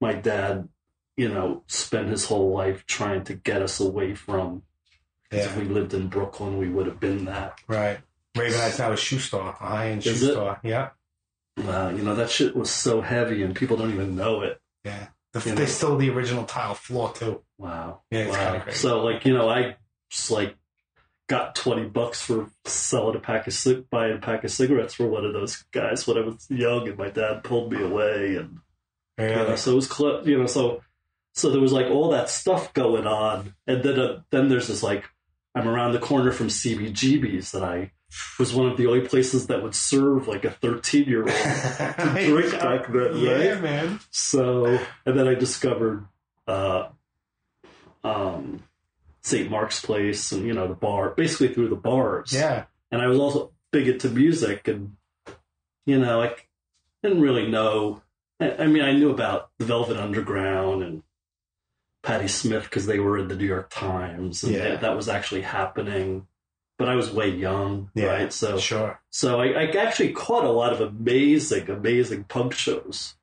[0.00, 0.68] my dad,
[1.16, 4.62] you know, spent his whole life trying to get us away from.
[5.30, 7.58] 'Cause If we lived in Brooklyn, we would have been that.
[7.66, 7.98] Right.
[8.36, 10.32] Ravenite's now a shoe store, a high end shoe it?
[10.32, 10.60] store.
[10.62, 10.90] Yeah.
[11.56, 14.60] Wow, you know that shit was so heavy, and people don't even know it.
[14.84, 15.06] Yeah.
[15.32, 15.54] The, know.
[15.54, 17.42] They still the original tile floor too.
[17.58, 18.02] Wow.
[18.10, 18.58] Yeah, it's wow.
[18.60, 18.78] crazy.
[18.78, 19.76] So like you know, I
[20.10, 20.54] just like
[21.28, 25.24] got twenty bucks for selling a pack of buying a pack of cigarettes for one
[25.24, 28.60] of those guys when I was young, and my dad pulled me away, and
[29.18, 29.54] you know, Yeah.
[29.56, 30.82] so it was cl- you know so
[31.32, 34.82] so there was like all that stuff going on, and then uh, then there's this
[34.82, 35.04] like
[35.54, 37.92] I'm around the corner from CBGB's that I
[38.38, 42.26] was one of the only places that would serve like a 13 year old to
[42.26, 43.62] drink back then, Yeah, right?
[43.62, 44.00] man.
[44.10, 46.06] So, and then I discovered
[46.46, 46.88] uh,
[48.04, 48.62] um,
[49.22, 49.50] St.
[49.50, 52.32] Mark's Place and, you know, the bar, basically through the bars.
[52.32, 52.64] Yeah.
[52.92, 54.96] And I was also big into music and,
[55.84, 56.34] you know, I
[57.02, 58.02] didn't really know.
[58.38, 61.02] I, mean, I knew about the Velvet Underground and
[62.02, 64.68] Patti Smith because they were in the New York Times and Yeah.
[64.70, 66.26] that, that was actually happening.
[66.78, 68.06] But I was way young, Yeah.
[68.06, 68.32] right?
[68.32, 69.00] So, Sure.
[69.08, 73.14] so I, I actually caught a lot of amazing, amazing punk shows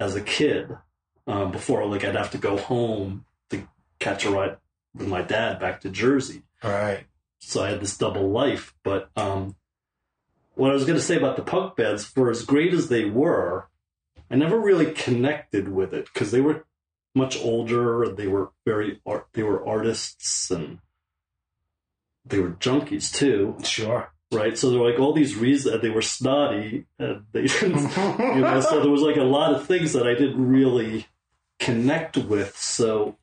[0.00, 0.76] as a kid.
[1.28, 3.68] Um, before, like, I'd have to go home to
[4.00, 4.56] catch a ride
[4.94, 6.42] with my dad back to Jersey.
[6.64, 7.04] All right.
[7.38, 8.74] So I had this double life.
[8.82, 9.54] But um,
[10.54, 13.04] what I was going to say about the punk bands, for as great as they
[13.04, 13.68] were,
[14.30, 16.64] I never really connected with it because they were
[17.14, 19.26] much older they were very art.
[19.32, 20.78] They were artists and
[22.24, 24.12] they were junkies too Sure.
[24.30, 24.56] right?
[24.56, 27.78] So there were like all these reasons they were snotty, and they didn't,
[28.36, 28.60] you know.
[28.60, 31.06] So there was like a lot of things that I didn't really
[31.58, 32.56] connect with.
[32.56, 33.16] So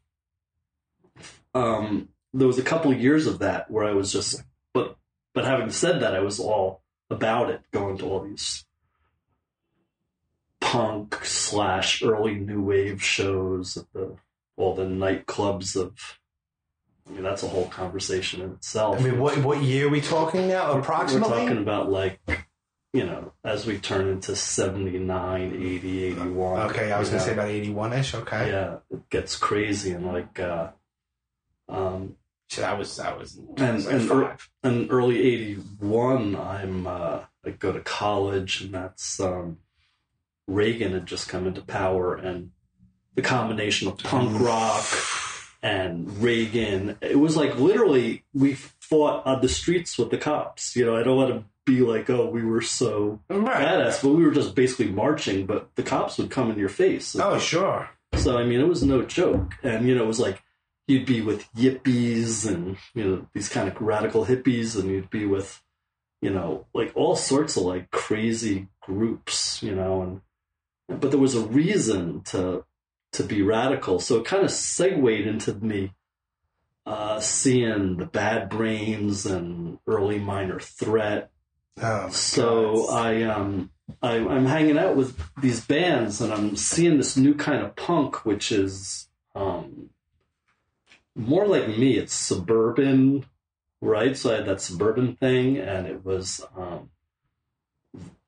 [1.53, 4.97] um, there was a couple of years of that where I was just, but
[5.33, 8.65] but having said that, I was all about it, going to all these
[10.61, 14.15] punk slash early new wave shows at the
[14.57, 16.19] all the nightclubs of.
[17.07, 18.99] I mean, that's a whole conversation in itself.
[18.99, 20.71] I mean, what what year are we talking now?
[20.79, 21.29] Approximately.
[21.29, 22.19] We're talking about like,
[22.93, 26.59] you know, as we turn into 79, 80, 81.
[26.71, 27.25] okay, I was gonna know.
[27.27, 28.15] say about eighty one ish.
[28.15, 28.49] Okay.
[28.49, 30.69] Yeah, it gets crazy and like, uh,
[31.69, 32.15] um,
[32.49, 34.49] So that was that was I and was like and, ear- five.
[34.63, 39.57] and early 81, I'm, uh, I go to college and that's, um,
[40.47, 42.51] Reagan had just come into power and
[43.15, 44.85] the combination of punk rock
[45.63, 46.97] and Reagan.
[47.01, 50.75] It was like literally we fought on the streets with the cops.
[50.75, 53.65] You know, I don't want to be like, oh, we were so Right.
[53.65, 55.45] badass, but we were just basically marching.
[55.47, 57.15] But the cops would come in your face.
[57.15, 57.89] Oh, sure.
[58.13, 59.53] So I mean, it was no joke.
[59.63, 60.41] And you know, it was like
[60.87, 65.25] you'd be with yippies and you know these kind of radical hippies, and you'd be
[65.25, 65.61] with
[66.21, 69.63] you know like all sorts of like crazy groups.
[69.63, 70.21] You know, and
[70.87, 72.65] but there was a reason to
[73.13, 73.99] to be radical.
[73.99, 75.91] So it kind of segued into me
[76.85, 81.31] uh, seeing the Bad Brains and early Minor Threat.
[81.81, 83.71] Oh, So I um
[84.01, 88.25] I, I'm hanging out with these bands and I'm seeing this new kind of punk,
[88.25, 89.89] which is um
[91.15, 91.97] more like me.
[91.97, 93.25] It's suburban,
[93.81, 94.15] right?
[94.17, 96.89] So I had that suburban thing, and it was um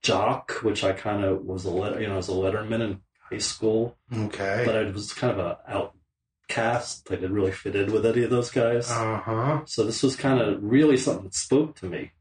[0.08, 3.02] jock, which I kind of was a let you know, I was a letterman in
[3.30, 4.64] high school, okay.
[4.66, 7.08] but I was kind of a outcast.
[7.12, 8.90] I didn't really fit in with any of those guys.
[8.90, 9.62] Uh huh.
[9.66, 12.12] So this was kind of really something that spoke to me,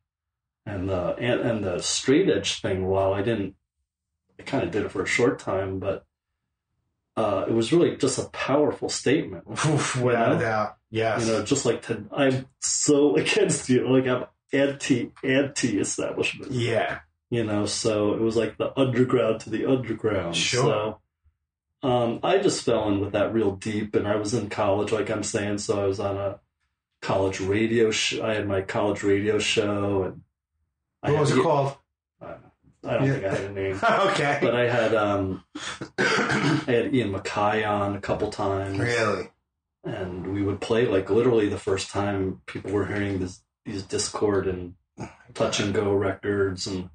[0.67, 2.87] and the and, and the straight edge thing.
[2.87, 3.55] While I didn't,
[4.39, 6.05] I kind of did it for a short time, but
[7.17, 9.47] uh, it was really just a powerful statement.
[9.49, 10.37] Without know?
[10.37, 10.77] a doubt.
[10.91, 11.25] Yes.
[11.25, 16.51] You know, just like to, I'm so against you, like I'm anti anti establishment.
[16.51, 17.01] yeah.
[17.31, 20.37] You know, so it was like the underground to the underground.
[20.37, 20.99] Sure.
[21.83, 24.93] So um, I just fell in with that real deep, and I was in college,
[24.93, 25.59] like I'm saying.
[25.59, 26.39] So I was on a
[27.03, 27.91] college radio.
[27.91, 30.23] Sh- I had my college radio show, and
[31.03, 31.77] I What was it called?
[32.23, 33.13] I don't Yeah.
[33.15, 33.81] think I had a name,
[34.13, 34.39] okay.
[34.41, 35.43] but I had um,
[35.99, 39.29] I had Ian MacKaye on a couple times, really?
[39.83, 44.49] and we would play like literally the first time people were hearing this, these Dischord
[44.49, 44.75] and
[45.35, 46.91] Touch and Go records and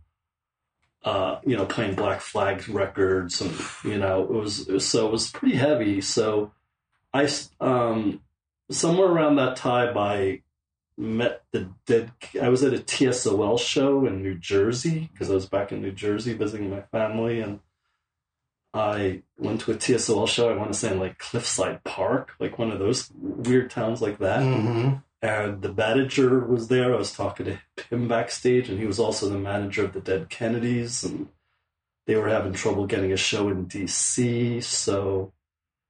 [1.03, 5.31] uh, you know playing Black Flag records and you know it was, so it was
[5.31, 6.01] pretty heavy.
[6.01, 6.51] So
[7.13, 7.27] I
[7.59, 8.21] um,
[8.69, 10.41] somewhere around that time I
[10.97, 12.11] met the dead.
[12.41, 15.91] I was at a TSOL show in New Jersey because I was back in New
[15.91, 17.59] Jersey visiting my family and.
[18.73, 20.49] I went to a TSOL show.
[20.49, 24.19] I want to say in like Cliffside Park, like one of those weird towns like
[24.19, 24.95] that Mm-hmm.
[25.21, 26.93] And the manager was there.
[26.93, 30.29] I was talking to him backstage, and he was also the manager of the Dead
[30.29, 31.27] Kennedys, and
[32.07, 34.63] they were having trouble getting a show in DC.
[34.63, 35.33] So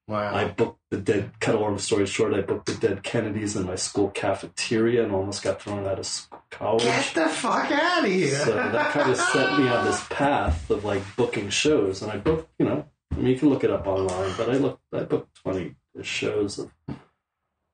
[0.07, 0.35] Wow.
[0.35, 1.31] I booked the dead.
[1.39, 5.13] Cut a long story short, I booked the dead Kennedys in my school cafeteria and
[5.13, 6.83] almost got thrown out of s- college.
[6.83, 8.35] Get the fuck out of here.
[8.43, 12.17] So that kind of set me on this path of like booking shows, and I
[12.17, 12.49] booked.
[12.59, 14.81] You know, I mean, you can look it up online, but I looked.
[14.91, 16.71] I booked twenty shows of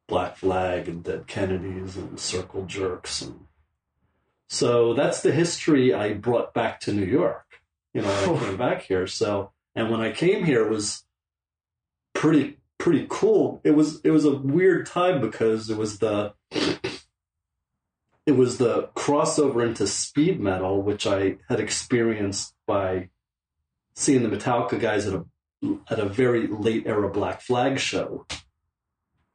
[0.07, 3.45] Black Flag and Dead Kennedys and Circle Jerks, and
[4.47, 7.61] so that's the history I brought back to New York.
[7.93, 9.07] You know, when I came back here.
[9.07, 11.03] So, and when I came here, it was
[12.13, 13.61] pretty pretty cool.
[13.63, 16.33] It was it was a weird time because it was the
[18.25, 23.09] it was the crossover into speed metal, which I had experienced by
[23.95, 25.25] seeing the Metallica guys at a
[25.89, 28.25] at a very late era Black Flag show.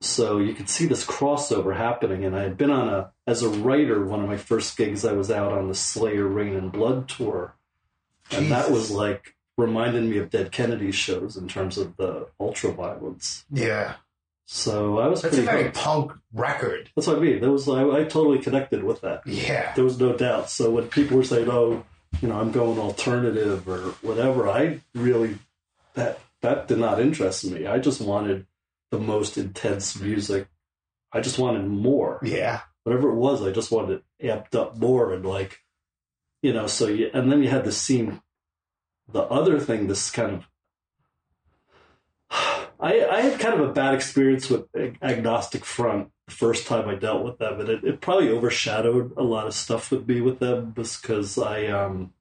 [0.04, 3.48] So you could see this crossover happening, and I had been on a as a
[3.48, 4.04] writer.
[4.04, 7.54] One of my first gigs, I was out on the Slayer Reign in Blood tour,
[8.32, 12.72] and that was like reminded me of Dead Kennedy shows in terms of the ultra
[12.72, 13.44] violence.
[13.50, 13.94] yeah.
[14.44, 15.76] So I was That's a pretty very hooked.
[15.76, 16.90] punk record.
[16.94, 17.40] That's what I mean.
[17.40, 19.22] There was I, I totally connected with that.
[19.26, 19.72] Yeah.
[19.74, 20.50] There was no doubt.
[20.50, 21.84] So when people were saying, "Oh,
[22.20, 25.38] you know, I'm going alternative or whatever," I really
[25.94, 27.66] that that did not interest me.
[27.66, 28.44] I just wanted
[28.92, 30.46] the most intense music.
[31.11, 32.20] I just wanted more.
[32.22, 32.61] Yeah.
[32.85, 35.59] Whatever it was, I just wanted it amped up more and like,
[36.42, 36.66] you know.
[36.68, 38.20] So you and then you had the scene.
[39.11, 40.48] The other thing, this kind of
[42.81, 44.66] I, I had kind of a bad experience with
[45.02, 49.22] Agnostic Front the first time I dealt with them, and it, it probably overshadowed a
[49.22, 52.12] lot of stuff with me with them because I um,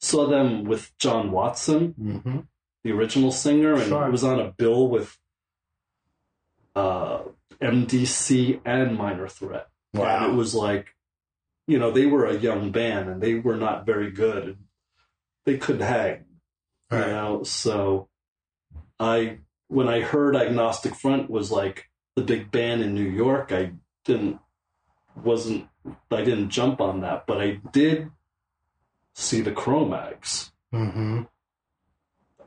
[0.00, 2.38] saw them with John Watson, Mm-hmm.
[2.84, 4.06] the original singer, and Sure.
[4.06, 5.18] it was on a bill with
[6.74, 7.22] uh,
[7.60, 9.68] MDC and Minor Threat.
[9.94, 10.24] Wow.
[10.24, 10.94] And it was like,
[11.66, 14.44] you know, they were a young band and they were not very good.
[14.44, 14.56] And
[15.44, 16.24] they couldn't hang,
[16.90, 17.42] you know.
[17.44, 18.08] So
[18.98, 23.72] I, when I heard Agnostic Front was like the big band in New York, I
[24.04, 24.38] didn't,
[25.14, 25.68] wasn't,
[26.10, 28.10] I didn't jump on that, but I did
[29.14, 30.52] see the Cro-Mags.
[30.72, 31.22] Mm-hmm.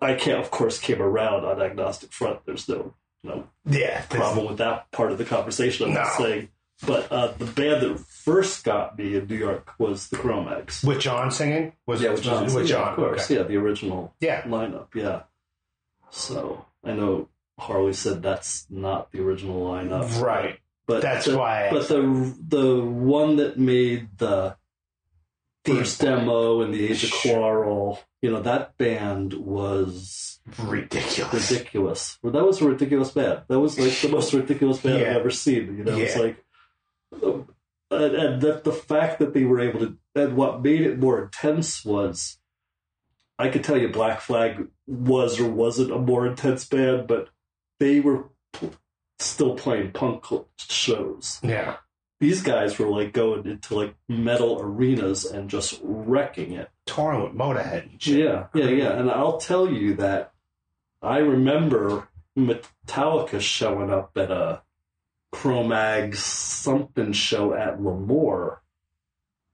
[0.01, 2.45] I can't, of course, came around on Agnostic Front.
[2.45, 4.01] There's no, no Yeah.
[4.09, 5.87] problem with that part of the conversation.
[5.87, 6.09] I'm No.
[6.17, 6.49] saying,
[6.85, 10.83] but uh, the band that first got me in New York was the Cro-Mags.
[10.83, 11.73] With John singing?
[11.85, 12.43] Was yeah, it with John.
[12.45, 12.89] With yeah, John.
[12.89, 13.25] of course.
[13.31, 13.35] okay.
[13.39, 14.41] Yeah, the original Yeah.
[14.43, 14.87] lineup.
[14.93, 15.23] Yeah.
[16.09, 20.59] So I know Harley said that's not the original lineup, Right.
[20.85, 24.57] But That's the, why I But the the one that made the
[25.65, 27.35] first demo and the Age of Sure.
[27.35, 31.51] Quarrel, you know, that band was Ridiculous.
[31.51, 32.17] ridiculous.
[32.21, 33.43] Well, that was a ridiculous band.
[33.47, 35.11] That was like the most ridiculous band Yeah.
[35.11, 35.77] I've ever seen.
[35.77, 36.43] You know, it's like,
[37.11, 37.45] and,
[38.15, 41.85] and that the fact that they were able to, and what made it more intense
[41.85, 42.37] was,
[43.39, 47.29] I could tell you, Black Flag was or wasn't a more intense band, but
[47.79, 48.69] they were p-
[49.19, 50.25] still playing punk
[50.57, 51.39] shows.
[51.43, 51.77] Yeah.
[52.23, 56.69] These guys were like going into like metal arenas and just wrecking it.
[56.85, 57.91] Touring with Motorhead.
[57.91, 58.19] and shit.
[58.19, 58.97] Yeah, yeah, yeah.
[58.97, 60.31] And I'll tell you that
[61.01, 62.07] I remember
[62.39, 64.61] Metallica showing up at a
[65.33, 68.61] Cro-Mag something show at L'Amour.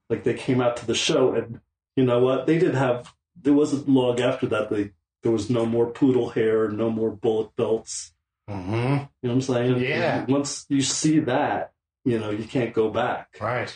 [0.08, 1.62] Like they came out to the show, and
[1.96, 2.46] you know what?
[2.46, 3.16] They didn't have.
[3.44, 4.70] It wasn't long after that.
[4.70, 4.92] They
[5.24, 8.14] there was no more poodle hair, no more bullet belts.
[8.48, 8.74] Mm-hmm.
[8.74, 9.80] You know what I'm saying?
[9.80, 10.26] Yeah.
[10.26, 11.74] Once you see that,
[12.04, 13.38] you know you can't go back.
[13.40, 13.76] Right.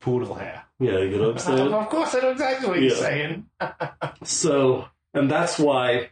[0.00, 0.64] Poodle hair.
[0.78, 1.72] Yeah, you know what I'm saying.
[1.74, 3.46] of course, I know exactly what you're saying.
[4.22, 6.10] So, and that's why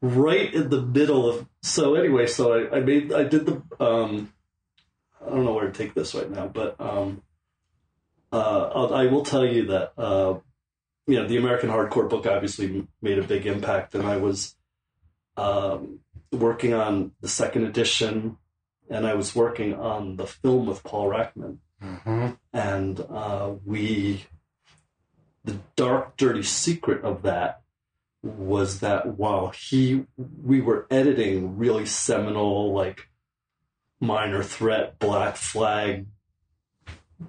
[0.00, 4.32] right in the middle of, so anyway, so I, I made, I did the, um,
[5.24, 7.22] I don't know where to take this right now, but, um,
[8.32, 10.38] uh, I'll, I will tell you that, uh,
[11.06, 14.56] you know, the American Hardcore book obviously made a big impact, and I was,
[15.36, 16.00] um,
[16.32, 18.38] working on the second edition,
[18.90, 22.28] and I was working on the film with Paul Rachman Mm-hmm.
[22.52, 24.26] and uh, we
[25.44, 27.62] the dark dirty secret of that
[28.22, 30.04] was that while he
[30.44, 33.08] we were editing really seminal like
[33.98, 36.04] minor threat black flag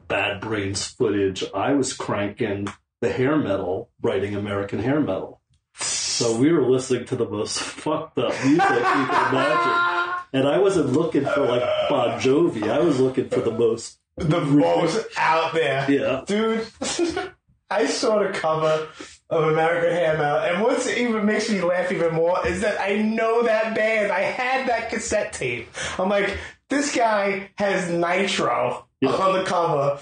[0.09, 2.67] bad brains footage i was cranking
[2.99, 5.39] the hair metal writing american hair metal.
[5.75, 9.87] So we were listening to the most fucked up music you can imagine
[10.33, 14.41] and i wasn't looking for like bon jovi i was looking for the most The
[14.41, 15.89] most out there.
[15.89, 16.67] yeah Dude,
[17.69, 18.89] I saw the cover
[19.29, 19.89] of American
[20.19, 24.11] Metal, and what's even makes me laugh even more is that I know that band.
[24.11, 25.69] I had that cassette tape.
[25.97, 29.11] I'm like, this guy has Nitro Yeah.
[29.11, 29.99] on the cover,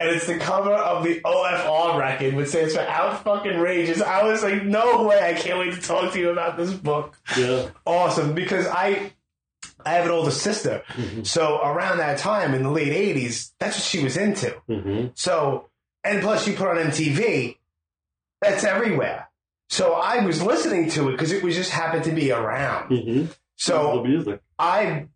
[0.00, 4.02] and it's the cover of the OFR record, which stands for Out Fucking Rages.
[4.02, 7.16] I was like, no way, I can't wait to talk to you about this book.
[7.38, 7.68] Yeah.
[7.86, 9.12] Awesome, because I
[9.84, 10.82] I have an older sister,
[11.22, 14.54] so around that time in the late '80s, that's what she was into.
[14.68, 15.08] Mm-hmm.
[15.14, 15.68] So,
[16.04, 17.56] and plus you put on MTV,
[18.40, 19.28] that's everywhere.
[19.68, 22.90] So I was listening to it because it was just happened to be around.
[22.90, 23.32] Mm-hmm.
[23.56, 24.40] So music.
[24.58, 25.08] I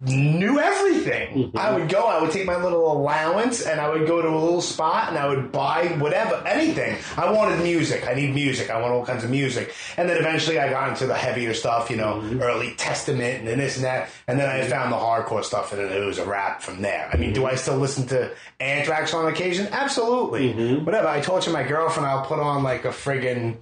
[0.00, 1.50] knew everything.
[1.50, 1.58] Mhm.
[1.58, 4.38] I would go, I would take my little allowance and I would go to a
[4.38, 6.98] little spot and I would buy whatever, anything.
[7.16, 8.06] I wanted music.
[8.06, 8.70] I need music.
[8.70, 9.74] I want all kinds of music.
[9.96, 12.40] And then eventually I got into the heavier stuff, you know, mm-hmm.
[12.40, 14.10] early Testament and this and that.
[14.28, 14.70] And then I mm-hmm.
[14.70, 17.10] found the hardcore stuff and it was a wrap from there.
[17.12, 17.50] I mean, do mm-hmm.
[17.50, 18.30] I still listen to
[18.60, 19.66] Anthrax on occasion?
[19.72, 20.76] Absolutely.
[20.78, 21.08] Whatever.
[21.08, 23.56] I told you my girlfriend I'll put on like a friggin',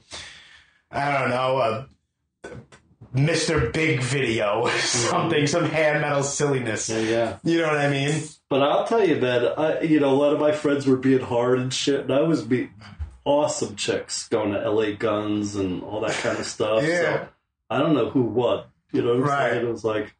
[0.90, 1.88] I don't know, a
[3.17, 3.73] Mr.
[3.73, 6.89] Big video, something, some hair metal silliness.
[6.89, 7.39] Yeah, yeah.
[7.45, 8.23] You know what I mean?
[8.49, 11.21] But I'll tell you, man, I, you know, a lot of my friends were being
[11.21, 12.75] hard and shit, and I was meeting
[13.25, 16.83] awesome chicks going to LA Guns and all that kind of stuff.
[16.85, 16.99] Yeah.
[17.25, 17.29] So
[17.71, 18.69] I don't know who what.
[18.93, 19.51] You know what I'm Right.
[19.53, 19.67] saying?
[19.67, 20.15] It was like,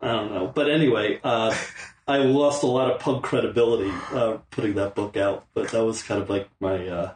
[0.00, 0.46] I don't know.
[0.54, 1.54] But anyway, uh,
[2.06, 6.02] I lost a lot of punk credibility uh, putting that book out, but that was
[6.02, 6.86] kind of like my.
[6.86, 7.12] Uh,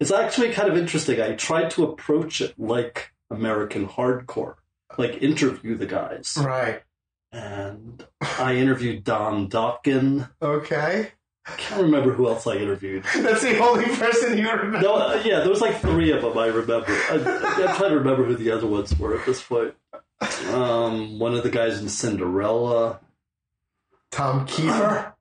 [0.00, 1.20] it's actually kind of interesting.
[1.20, 4.54] I tried to approach it like American hardcore,
[4.98, 6.36] like interview the guys.
[6.40, 6.82] Right.
[7.32, 10.28] And I interviewed Don Dokken.
[10.40, 11.12] Okay.
[11.44, 13.04] I can't remember who else I interviewed.
[13.16, 14.80] That's the only person you remember.
[14.80, 16.86] No, uh, yeah, there was like three of them I remember.
[16.92, 19.74] I, I'm trying to remember who the other ones were at this point.
[20.52, 23.00] Um, one of the guys in Cinderella.
[24.12, 25.14] Tom Keifer?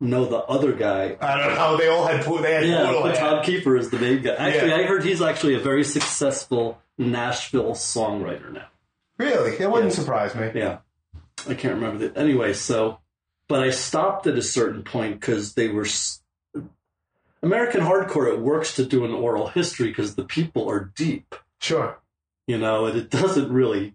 [0.00, 1.16] No, the other guy.
[1.20, 1.76] I don't know.
[1.76, 3.14] They all had, they had Yeah, but.
[3.16, 4.34] Tom Keifer is the main guy.
[4.34, 4.76] Actually, Yeah.
[4.76, 8.66] I heard he's actually a very successful Nashville songwriter now.
[9.18, 9.52] Really?
[9.58, 9.98] It wouldn't Yeah.
[10.00, 10.50] surprise me.
[10.54, 10.78] Yeah.
[11.48, 12.16] I can't remember that.
[12.16, 12.98] anyway, so
[13.48, 15.86] but I stopped at a certain point because they were
[17.42, 21.98] American hardcore it works to do an oral history because the people are deep, Sure.
[22.46, 23.94] you know, and it doesn't really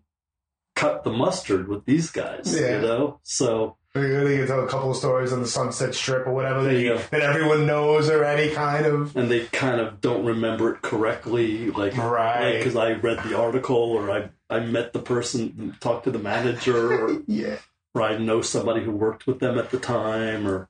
[0.78, 2.76] cut the mustard with these guys, Yeah.
[2.76, 3.20] you know?
[3.24, 6.76] So They can tell a couple of stories on the Sunset Strip or whatever that,
[6.80, 9.16] you that everyone knows or any kind of.
[9.18, 12.60] and they kind of don't remember it correctly, like Right.
[12.60, 16.94] because I read the article or I I met the person, talked to the manager,
[17.06, 17.58] or Yeah.
[17.96, 20.70] or I know somebody who worked with them at the time or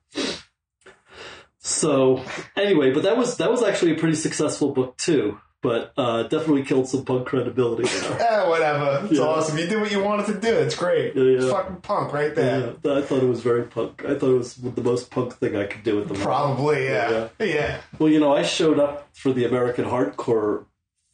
[1.58, 2.24] so
[2.56, 5.38] anyway, but that was that was actually a pretty successful book too.
[5.60, 7.82] But uh, definitely killed some punk credibility.
[8.20, 9.04] Eh, whatever.
[9.06, 9.24] It's Yeah.
[9.24, 9.58] awesome.
[9.58, 10.54] You did what you wanted to do.
[10.54, 11.16] It's great.
[11.16, 11.36] Yeah, yeah.
[11.38, 12.74] It's fucking punk right there.
[12.84, 14.04] Yeah, I thought it was very punk.
[14.04, 16.22] I thought it was the most punk thing I could do at the moment.
[16.24, 17.28] Probably, yeah.
[17.40, 17.80] yeah.
[17.98, 20.66] Well, you know, I showed up for the American Hardcore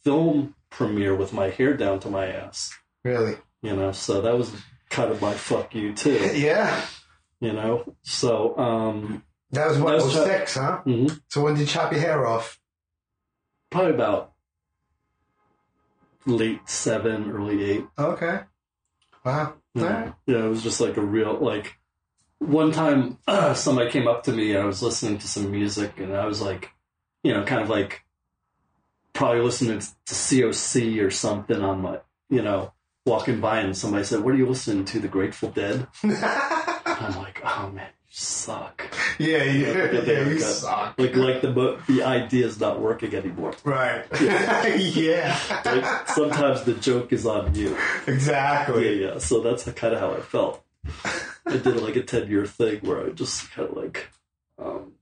[0.03, 2.71] film premiere with my hair down to my ass.
[3.03, 3.37] Really?
[3.63, 4.51] You know, so that was
[4.91, 6.11] kind of my fuck you too.
[6.35, 6.85] Yeah.
[7.39, 10.81] You know, so um, That was what, That was 06, huh?
[10.85, 11.19] mhm.
[11.29, 12.59] So when did you chop your hair off?
[13.71, 14.31] probably about
[16.25, 17.85] late seven, early eight.
[17.97, 18.41] Okay.
[19.23, 19.53] Wow.
[19.73, 19.83] Yeah.
[19.83, 20.13] Right.
[20.25, 21.77] Yeah, it was just like a real like.
[22.39, 25.99] One time, uh, somebody came up to me and I was listening to some music,
[25.99, 26.71] and I was like,
[27.23, 28.03] you know, kind of like
[29.13, 32.73] probably listening to COC or something on my, you know,
[33.05, 35.87] walking by, and somebody said, "What are you listening to?" The Grateful Dead.
[36.03, 38.83] I'm like, oh man, suck.
[39.19, 39.91] Yeah, you, yeah,
[40.23, 40.97] you like, suck.
[40.97, 43.53] Like, like the the idea is not working anymore.
[43.63, 44.05] Right.
[44.21, 45.37] yeah.
[45.65, 47.77] Like sometimes the joke is on you.
[48.07, 49.01] Exactly.
[49.01, 49.17] Yeah, yeah.
[49.19, 50.63] So that's kind of how I felt.
[51.45, 54.07] I did like a ten year thing where I just kind of like
[54.57, 54.93] um,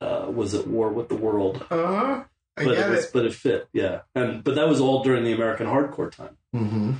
[0.00, 2.24] uh, was at war with the world, Uh huh.
[2.56, 3.10] I but get it was it.
[3.12, 4.00] but it fit, yeah.
[4.14, 6.36] And but that was all during the American hardcore time.
[6.54, 6.92] Mm-hmm.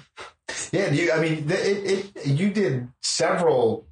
[0.73, 1.13] Yeah, you.
[1.13, 2.27] I mean, it, it.
[2.27, 3.87] You did several.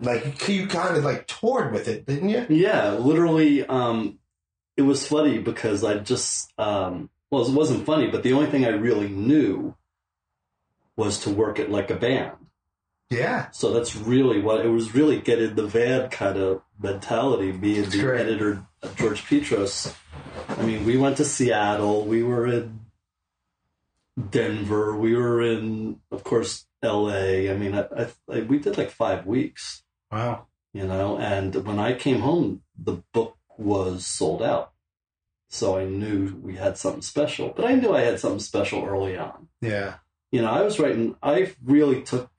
[0.00, 2.46] Like you kind of like toured with it, didn't you?
[2.48, 3.66] Yeah, literally.
[3.66, 4.18] Um,
[4.76, 8.64] it was funny because I just um, well, it wasn't funny, but the only thing
[8.64, 9.74] I really knew
[10.96, 12.32] was to work it like a band.
[13.10, 13.50] Yeah.
[13.50, 14.94] So that's really what it was.
[14.94, 17.52] Really getting the van kind of mentality.
[17.52, 18.20] Being the great.
[18.20, 18.66] editor,
[18.96, 19.94] George Petros.
[20.48, 22.04] I mean, we went to Seattle.
[22.04, 22.80] We were in
[24.30, 24.96] Denver.
[24.96, 27.50] We were in, of course, L.A.
[27.50, 29.82] I mean, I, I, I, we did like five weeks.
[30.10, 30.46] Wow.
[30.72, 34.72] You know, and when I came home, the book was sold out.
[35.48, 39.18] So I knew we had something special, but I knew I had something special early
[39.18, 39.96] on Yeah.
[40.30, 42.30] you know, I was writing, I really took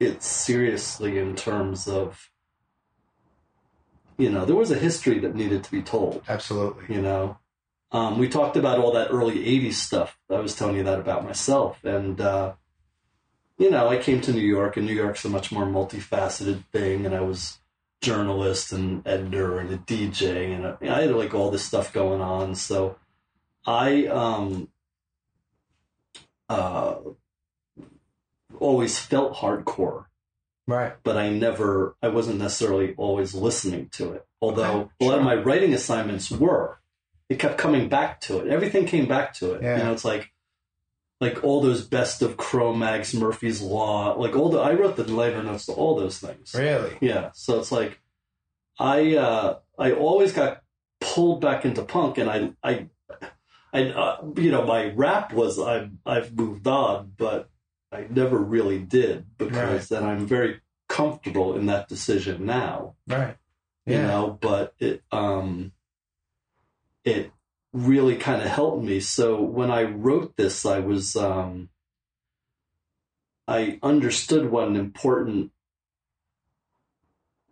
[0.00, 2.30] it seriously in terms of,
[4.16, 6.94] you know, there was a history that needed to be told, Absolutely.
[6.94, 7.36] you know.
[7.92, 10.18] Um, we talked about all that early 80s stuff.
[10.30, 11.84] I was telling you that about myself.
[11.84, 12.54] And, uh,
[13.58, 17.04] you know, I came to New York, and New York's a much more multifaceted thing,
[17.04, 17.58] and I was
[18.00, 22.20] journalist and editor and a DJ and a, I had like all this stuff going
[22.20, 22.56] on.
[22.56, 22.96] So
[23.64, 24.68] I um
[26.48, 26.96] uh
[28.58, 30.06] always felt hardcore,
[30.66, 30.94] Right.
[31.04, 34.26] but I never I wasn't necessarily always listening to it.
[34.40, 36.78] Although Okay, a lot of my writing assignments were.
[37.32, 38.48] It kept coming back to it.
[38.48, 39.62] Everything came back to it.
[39.62, 39.78] Yeah.
[39.78, 40.30] You know, it's like
[41.20, 45.42] like all those best of Cro-Mags, Murphy's Law, like all the I wrote the liner
[45.42, 46.54] notes to all those things.
[46.54, 46.98] Really?
[47.00, 47.30] Yeah.
[47.34, 48.00] So it's like
[48.78, 50.62] I uh I always got
[51.00, 52.88] pulled back into punk and I I
[53.72, 57.48] I uh, you know my rap was I I've moved on but
[57.90, 63.36] I never really did because then I'm very comfortable in that decision now Right.
[63.86, 65.72] you know but it um
[67.04, 67.30] it
[67.72, 69.00] really kind of helped me.
[69.00, 71.68] So when i wrote this i was um
[73.48, 75.50] i understood what an important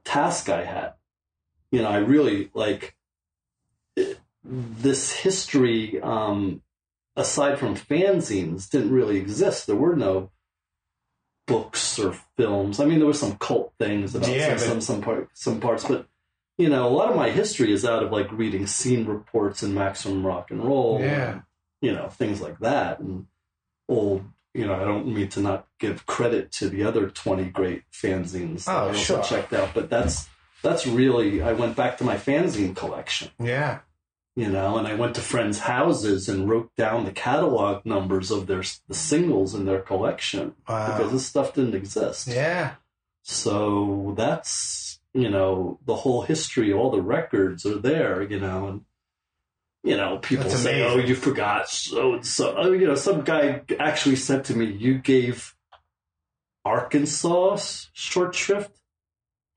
[0.04, 0.94] task i had.
[1.72, 2.96] You know i really like
[3.96, 6.62] it, this history um
[7.16, 9.66] aside from fanzines didn't really exist.
[9.66, 10.30] There were no
[11.46, 12.78] books or films.
[12.80, 15.60] I mean there were some cult things about Yeah, some, but- some some part, some
[15.60, 16.06] parts but
[16.60, 19.74] you know, a lot of my history is out of like reading scene reports and
[19.74, 21.30] Maximum Rock and Roll, Yeah.
[21.32, 21.42] and,
[21.80, 23.26] you know, things like that, and
[23.88, 24.24] old.
[24.52, 28.64] You know, I don't mean to not give credit to the other twenty great fanzines
[28.64, 29.22] that Oh, I also sure.
[29.22, 30.28] checked out, but that's
[30.62, 31.40] that's really.
[31.40, 33.78] I went back to my fanzine collection, Yeah.
[34.34, 38.48] you know, and I went to friends' houses and wrote down the catalog numbers of
[38.48, 40.96] their the singles in their collection Wow.
[40.96, 42.26] because this stuff didn't exist.
[42.26, 42.72] Yeah.
[43.22, 48.80] So that's you know the whole history, all the records are there, you know, and
[49.82, 51.00] you know people That's say, oh, amazing.
[51.04, 54.66] "Oh, you forgot so and so." Oh, you know, some guy actually said to me,
[54.66, 55.54] "You gave
[56.64, 57.58] Arkansas
[57.92, 58.70] short shrift,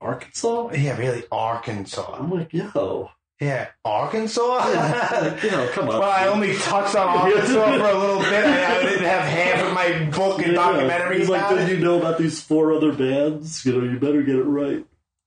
[0.02, 1.24] Arkansas." Yeah, really.
[1.32, 2.16] Arkansas.
[2.20, 3.68] I'm like, "Yo, Yeah.
[3.84, 4.42] Arkansas?
[4.42, 8.46] like, you know, come on." Well, I only touched on Arkansas for a little bit.
[8.46, 10.72] I, I didn't have half of my book and Yeah.
[10.72, 13.66] documentary He's like, "Did you know about these four other bands?
[13.66, 14.86] You know, you better get it right."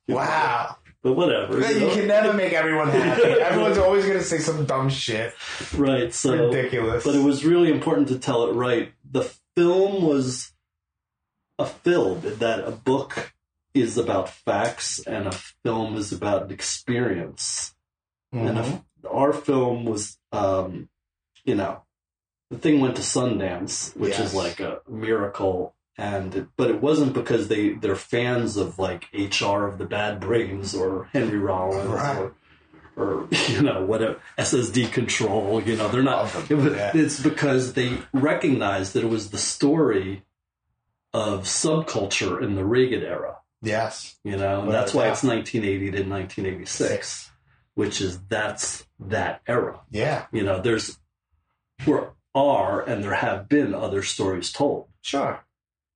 [0.08, 0.76] Wow.
[1.02, 1.60] But whatever.
[1.72, 1.94] You know?
[1.94, 3.22] can never make everyone happy.
[3.40, 5.34] Everyone's always going to say some dumb shit.
[5.76, 6.12] Right.
[6.12, 7.04] So Ridiculous.
[7.04, 8.92] But it was really important to tell it right.
[9.08, 9.22] The
[9.54, 10.50] film was
[11.60, 13.32] a film that a book
[13.72, 17.76] is about facts and a film is about an experience.
[18.32, 18.82] And Mhm.
[19.04, 20.88] a, our film was, um,
[21.44, 21.82] you know,
[22.50, 24.30] the thing went to Sundance, which Yes.
[24.30, 25.75] is like a miracle.
[25.98, 30.74] And but it wasn't because they they're fans of like HR of the Bad Brains
[30.74, 32.18] or Henry Rollins Right.
[32.18, 32.34] or
[32.96, 35.64] or you know whatever SS Decontrol.
[35.66, 36.34] You know they're not.
[36.50, 36.72] It was.
[36.94, 40.22] It's because they recognized that it was the story
[41.14, 43.38] of subculture in the Reagan era.
[43.62, 44.16] Yes.
[44.22, 47.30] You know, and that's why it's 1980 to 1986,
[47.74, 49.80] which is that's that era.
[49.90, 50.26] Yeah.
[50.30, 50.98] You know, there's
[51.86, 54.88] there are and there have been other stories told.
[55.00, 55.42] Sure.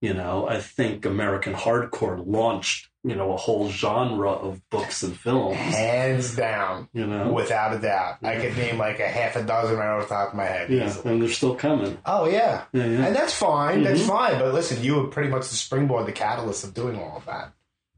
[0.01, 5.15] You know, I think American hardcore launched you know a whole genre of books and
[5.19, 5.57] films.
[5.57, 6.89] Hands down.
[6.93, 8.19] You know, Without a doubt.
[8.23, 10.71] I could name like a half a dozen right off the top of my head.
[10.71, 11.13] yeah, easily.
[11.13, 11.99] and they're still coming.
[12.07, 12.65] Oh, yeah.
[12.73, 13.07] Yeah, yeah.
[13.07, 13.83] And that's fine.
[13.85, 14.07] That's Mhm.
[14.09, 14.39] fine.
[14.39, 17.53] But listen, you were pretty much the springboard, the catalyst of doing all of that.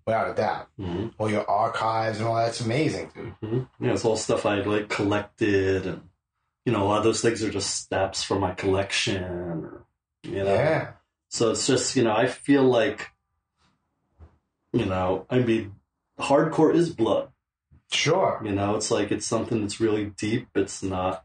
[0.07, 0.68] Without a doubt.
[0.76, 3.34] hmm All your archives and all that's amazing, dude.
[3.40, 6.03] hmm Yeah, it's all stuff I like collected, and
[6.64, 9.84] you know, a lot of those things are just steps from my collection, or
[10.24, 10.55] you know.
[10.55, 10.90] Yeah.
[11.32, 13.10] So it's just you know, I feel like,
[14.74, 15.76] you know, I mean,
[16.20, 17.30] hardcore is blood.
[17.90, 18.42] Sure.
[18.44, 20.48] You know, it's like it's something that's really deep.
[20.54, 21.24] It's not.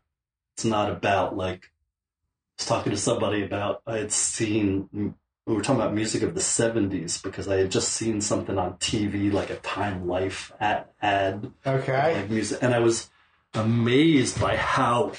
[0.56, 1.66] It's not about like.
[1.66, 5.14] I was talking to somebody about I had seen.
[5.46, 8.76] We were talking about music of the '70s because I had just seen something on
[8.76, 12.14] TV, like a Time Life ad, ad Okay.
[12.14, 13.10] like music, and I was
[13.54, 15.12] amazed by how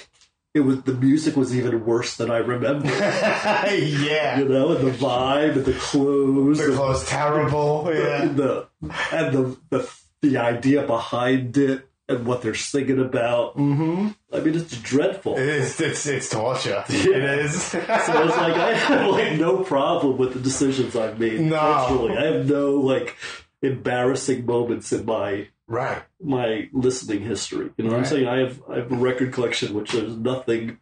[0.54, 0.82] it was.
[0.82, 2.86] The music was even worse than I remember.
[2.88, 4.38] yeah.
[4.38, 7.90] You know, and the vibe, and the clothes, The and clothes terrible.
[7.94, 8.24] Yeah.
[8.26, 8.66] the
[9.12, 9.90] and the the
[10.22, 13.56] the idea behind it, and what they're singing about.
[13.56, 14.08] Mm-hmm.
[14.32, 15.36] I mean, it's dreadful.
[15.36, 15.80] It is.
[15.80, 16.84] It's it's torture.
[16.88, 16.96] Yeah.
[17.10, 17.62] It is.
[17.72, 21.40] So it's like I have like no problem with the decisions I've made.
[21.40, 21.56] No.
[21.58, 22.16] culturally.
[22.16, 23.16] I have no like
[23.62, 26.02] embarrassing moments in my right.
[26.20, 27.70] my listening history.
[27.76, 28.26] You know what I'm saying?
[28.26, 30.78] I have I have a record collection which there's nothing.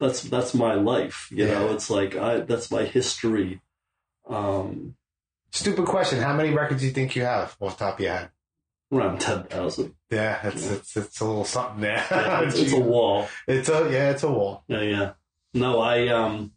[0.00, 1.28] That's that's my life.
[1.30, 3.60] You know, it's like I that's my history.
[4.28, 4.96] Um,
[5.50, 6.20] Stupid question.
[6.20, 8.30] How many records do you think you have off the top of your head?
[8.92, 9.94] around ten thousand.
[10.10, 12.04] Yeah, it's it's it's a little something there.
[12.10, 13.28] it's, it's a wall.
[13.46, 14.64] It's a yeah, it's a wall.
[14.68, 15.12] Yeah, yeah.
[15.54, 16.52] No, I um.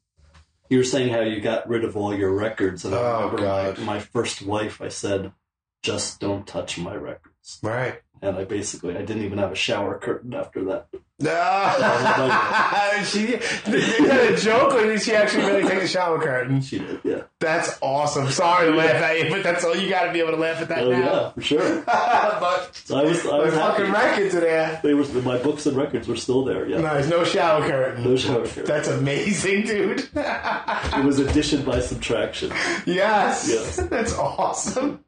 [0.70, 3.42] You were saying how you got rid of all your records, and I Oh, remember
[3.42, 3.78] God.
[3.80, 4.82] My, my first wife.
[4.82, 5.34] I said,
[5.82, 7.60] just don't touch my records.
[7.64, 8.02] Right.
[8.24, 10.88] And I basically I didn't even have a shower curtain after that.
[11.20, 11.32] No.
[13.04, 16.62] she, is that a joke or did she actually really take a shower curtain?
[16.62, 17.24] She did, yeah.
[17.40, 18.30] That's awesome.
[18.30, 20.62] Sorry to laugh at you, but that's all you got to be able to laugh
[20.62, 21.00] at that Oh now.
[21.00, 21.82] yeah, for sure.
[21.86, 23.78] but So I was I was happy.
[23.86, 24.80] fucking records are there.
[24.84, 26.68] They were my books and records were still there.
[26.68, 28.04] Yeah, No, there's no shower curtain.
[28.04, 28.66] no shower curtain.
[28.66, 30.10] That's amazing, dude.
[30.16, 32.50] It was addition by subtraction.
[32.86, 33.48] yes.
[33.50, 33.78] Yes.
[33.78, 35.04] That's awesome.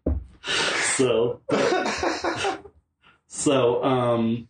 [0.45, 1.41] So,
[3.27, 4.47] so, um,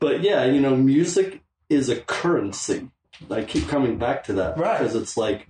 [0.00, 2.90] but yeah, you know, music is a currency.
[3.30, 4.78] I keep coming back to that Right.
[4.78, 5.48] because it's like,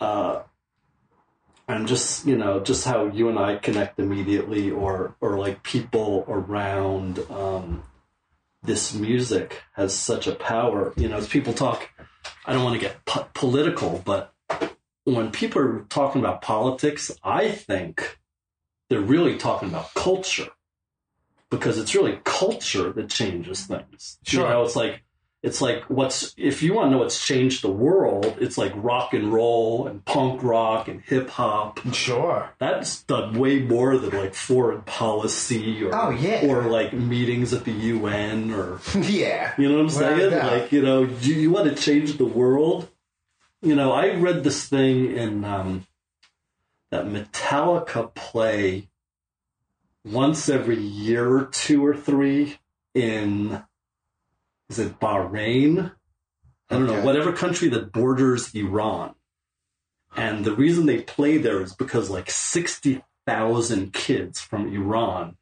[0.00, 0.42] uh,
[1.68, 6.24] and just you know, just how you and I connect immediately, or or like people
[6.28, 7.82] around um,
[8.62, 10.92] this music has such a power.
[10.96, 11.88] You know, as people talk,
[12.44, 14.32] I don't want to get po- political, but
[15.04, 18.18] when people are talking about politics, I think
[18.88, 20.48] they're really talking about culture
[21.50, 24.18] because it's really culture that changes things.
[24.24, 24.44] Sure.
[24.44, 25.02] You know, it's like
[25.42, 29.14] it's like what's if you want to know what's changed the world, it's like rock
[29.14, 31.78] and roll and punk rock and hip hop.
[31.94, 32.50] Sure.
[32.58, 36.46] That's done way more than like foreign policy or Oh, yeah.
[36.46, 39.52] or like meetings at the UN or Yeah.
[39.58, 40.30] you know what I'm saying?
[40.30, 40.52] doubt.
[40.52, 42.88] Like, you know, you, you want to change the world?
[43.62, 45.86] You know, I read this thing in um,
[46.90, 48.88] that Metallica play
[50.04, 52.58] once every year or two or three
[52.94, 53.62] in,
[54.68, 55.92] is it Bahrain?
[56.70, 59.14] I don't know, whatever country that borders Iran.
[60.16, 65.36] And the reason they play there is because like 60,000 kids from Iran,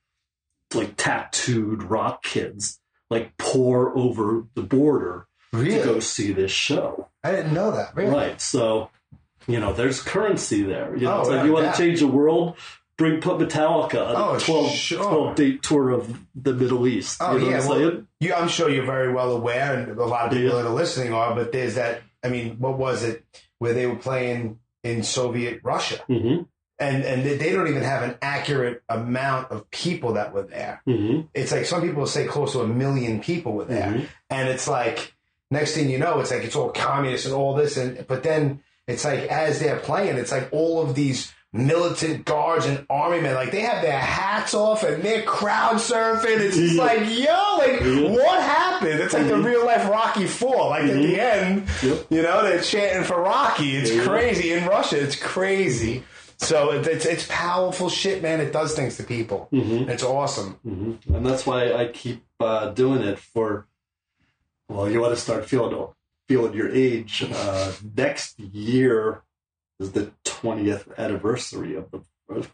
[0.75, 2.81] like tattooed rock kids,
[3.11, 5.79] like pour over the border Really?
[5.79, 7.09] to go see this show.
[7.23, 7.95] I didn't know that.
[7.95, 8.11] Really?
[8.11, 8.41] Right.
[8.41, 8.91] So,
[9.47, 10.97] you know, there's currency there.
[10.97, 12.57] You know, Oh, like yeah, you want to change the world,
[12.97, 15.05] bring put Metallica on Oh, a 12, sure.
[15.05, 17.19] 12 date tour of the Middle East.
[17.21, 20.05] Oh you know yeah, I'm well, you, I'm sure you're very well aware, and a
[20.05, 20.63] lot of people Yeah.
[20.63, 21.35] that are listening are.
[21.35, 22.03] But there's that.
[22.23, 23.25] I mean, what was it
[23.59, 26.43] where they were playing in Soviet Russia, hmm
[26.79, 30.83] and and they, don't even have an accurate amount of people that were there.
[30.85, 34.07] hmm It's like some people say close to a million people were there, Mhm.
[34.29, 35.15] and it's like
[35.53, 38.61] next thing you know, it's like it's all communist and all this, and but then
[38.87, 43.35] it's like as they're playing, it's like all of these militant guards and army men,
[43.35, 46.41] like they have their hats off and they're crowd surfing.
[46.41, 46.83] It's just Yeah.
[46.83, 48.11] like, yo, like Yeah.
[48.11, 48.99] what happened?
[49.01, 49.45] It's like the Mhm.
[49.45, 50.71] real life Rocky Four.
[50.71, 52.07] Like at the end, Yep.
[52.11, 53.77] you know, they're chanting for Rocky.
[53.77, 54.03] It's Yeah.
[54.05, 54.99] crazy in Russia.
[55.01, 56.03] It's crazy.
[56.39, 58.41] So it's it's powerful shit, man.
[58.41, 59.47] It does things to people.
[59.53, 59.89] Mhm.
[59.89, 60.59] It's awesome.
[60.65, 63.67] hmm And that's why I keep uh, doing it for.
[64.69, 65.73] Well, you want to start feeling
[66.29, 67.25] feeling your age.
[67.33, 69.23] Uh, next year
[69.79, 72.03] is the twentieth anniversary of the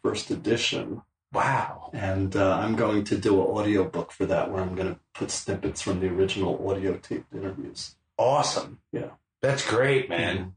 [0.03, 1.03] first edition,
[1.33, 1.91] Wow.
[1.93, 5.31] and uh, I'm going to do an audiobook for that, where I'm going to put
[5.31, 7.95] snippets from the original audio taped interviews.
[8.19, 8.81] Awesome.
[8.93, 9.11] Yeah.
[9.41, 10.55] That's great, man.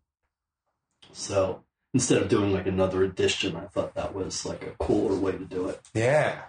[1.12, 5.34] So instead of doing like another edition, I thought that was like a cooler way
[5.34, 5.80] to do it.
[5.94, 6.42] Yeah.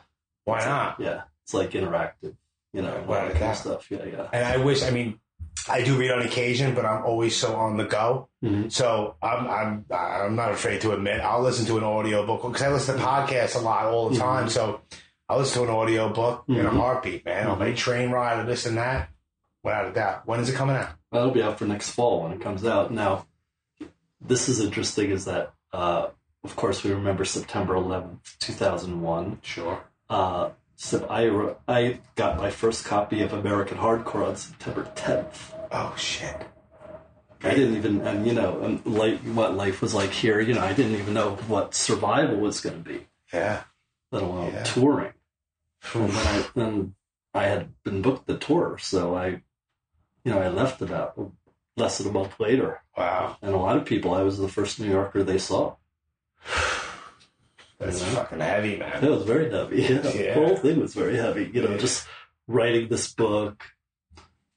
[0.45, 0.99] Why not?
[1.01, 2.35] Yeah, it's like interactive,
[2.73, 3.91] you know, that kind of stuff.
[3.91, 4.29] Yeah, yeah.
[4.33, 5.21] And I wish, I mean,
[5.69, 8.29] I do read on occasion, but I'm always so on the go.
[8.45, 8.71] Mhm.
[8.71, 12.63] So I'm I'm I'm not afraid to admit I'll listen to an audio book because
[12.63, 14.49] I listen to podcasts a lot all the time.
[14.51, 14.81] So
[15.29, 16.77] I listen to an audio book in a Mhm.
[16.77, 17.47] heartbeat, man.
[17.47, 19.09] On my train ride or this and that,
[19.63, 20.27] without a doubt.
[20.27, 20.91] When is it coming out?
[21.11, 22.91] That'll be out for next fall when it comes out.
[22.91, 23.25] Now,
[24.21, 26.09] this is interesting is that, uh,
[26.43, 29.39] of course, we remember September 11th, 2001.
[29.43, 29.81] Sure.
[30.11, 35.53] Uh, so I, re- I got my first copy of American Hardcore on September 10th.
[35.71, 36.47] Oh shit.
[37.43, 40.55] I didn't even, and you know, um, and like what life was like here, you
[40.55, 43.65] know, I didn't even know what survival was going to be, Yeah.
[44.11, 44.63] let alone Yeah.
[44.65, 45.13] touring.
[45.93, 46.95] And then I, then
[47.35, 49.27] I had been booked the tour, so I,
[50.25, 51.21] you know, I left about
[51.77, 52.81] less than a month later.
[52.97, 53.37] Wow.
[53.43, 55.77] And a lot of people, I was the first New Yorker they saw.
[57.79, 58.15] That's You know?
[58.15, 59.11] fucking heavy, It man.
[59.11, 59.77] was very heavy.
[59.83, 60.03] Yeah.
[60.13, 60.35] Yeah.
[60.35, 61.51] The whole thing was very heavy.
[61.53, 61.77] You know, Yeah.
[61.79, 62.07] just
[62.47, 63.63] writing this book.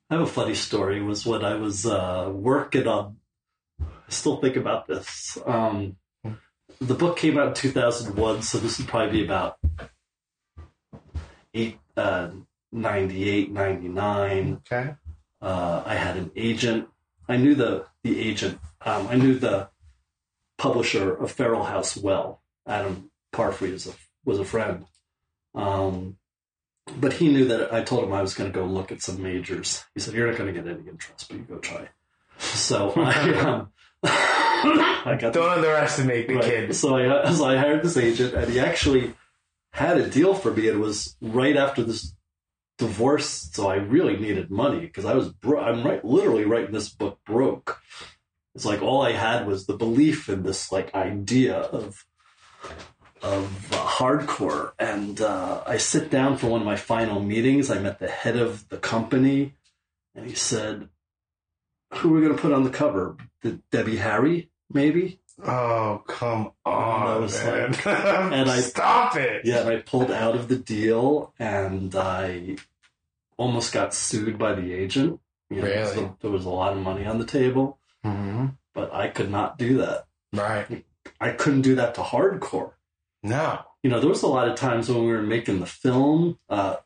[0.09, 1.01] I have a funny story.
[1.01, 3.17] Was when I was uh, working on.
[3.81, 5.37] I still think about this.
[5.45, 5.97] Um,
[6.79, 9.57] the book came out in 2001, so this would probably be about
[11.53, 12.29] eight, uh,
[12.71, 14.61] 98, 99.
[14.71, 14.95] Okay.
[15.41, 16.87] Uh, I had an agent.
[17.27, 18.59] I knew the the agent.
[18.85, 19.69] Um, I knew the
[20.57, 22.41] publisher of Feral House well.
[22.67, 23.93] Adam Parfrey is a,
[24.25, 24.85] was a friend.
[25.55, 26.17] Um,
[26.99, 29.21] but he knew that I told him I was going to go look at some
[29.21, 29.83] majors.
[29.93, 31.89] He said, "You're not going to get any interest, but you go try."
[32.37, 33.69] So I, um,
[34.03, 36.43] I got Don't underestimate the Right.
[36.43, 36.75] kid.
[36.75, 39.13] So I, so I hired this agent, and he actually
[39.71, 40.67] had a deal for me.
[40.67, 42.13] It was right after this
[42.77, 46.89] divorce, so I really needed money because I was bro- I'm right, literally writing this
[46.89, 47.81] book broke.
[48.55, 52.05] It's like all I had was the belief in this like idea of
[53.21, 57.69] of uh, hardcore, and uh, I sit down for one of my final meetings.
[57.71, 59.53] I met the head of the company,
[60.15, 60.89] and he said,
[61.95, 63.17] "Who are we going to put on the cover?
[63.41, 67.71] The Debbie Harry, maybe?" Oh, come And I on, was man.
[67.71, 69.45] like- and I- Stop it.
[69.45, 72.57] Yeah, and I pulled out of the deal, and I
[73.37, 75.19] almost got sued by the agent.
[75.49, 75.93] You know, Really?
[75.95, 79.57] so there was a lot of money on the table, hmm but I could not
[79.57, 80.05] do that.
[80.33, 80.85] Right.
[81.19, 82.73] I couldn't do that to hardcore.
[83.23, 83.61] No.
[83.83, 86.39] You know, there was a lot of times when we were making the film.
[86.49, 86.77] Uh,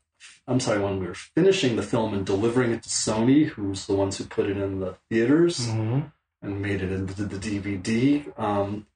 [0.48, 3.96] I'm sorry, when we were finishing the film and delivering it to Sony, who's the
[3.96, 6.02] ones who put it in the theaters hmm
[6.44, 8.40] and made it into the DVD.
[8.40, 8.88] Um,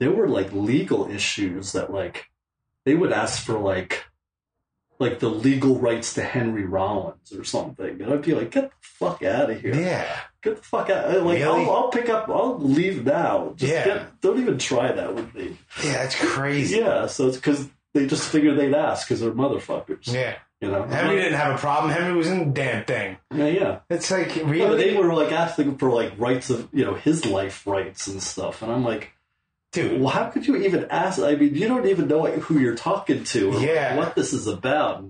[0.00, 2.30] there were like legal issues that like
[2.86, 4.05] they would ask for like
[4.98, 8.76] like the legal rights to Henry Rollins or something, and I'd be like, get the
[8.80, 10.16] fuck out of here, Yeah.
[10.42, 11.04] get the fuck out.
[11.14, 11.64] Uh, like Really?
[11.64, 13.52] I'll, I'll pick up, I'll leave now.
[13.56, 13.84] Just Yeah.
[13.84, 15.56] get, don't even try that with me.
[15.84, 16.78] Yeah, that's crazy.
[16.78, 20.12] Yeah, so it's because they just figured they'd ask because they're motherfuckers.
[20.12, 20.36] Yeah.
[20.60, 21.92] You know, Henry didn't have a problem.
[21.92, 23.18] Henry was in the damn thing.
[23.34, 23.78] Yeah, yeah.
[23.90, 27.66] It's like really, they were like asking for like rights of you know his life
[27.66, 29.12] rights and stuff, and I'm like,
[29.72, 30.00] dude.
[30.00, 31.18] well, how could you even ask?
[31.20, 33.96] I mean, you don't even know who you're talking to or Yeah.
[33.96, 35.04] what this is about.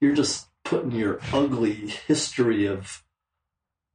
[0.00, 1.74] You're just putting your ugly
[2.06, 3.02] history of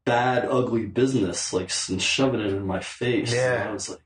[0.06, 3.34] bad, ugly business like and shoving it in my face.
[3.34, 3.62] Yeah.
[3.62, 4.00] And I was like,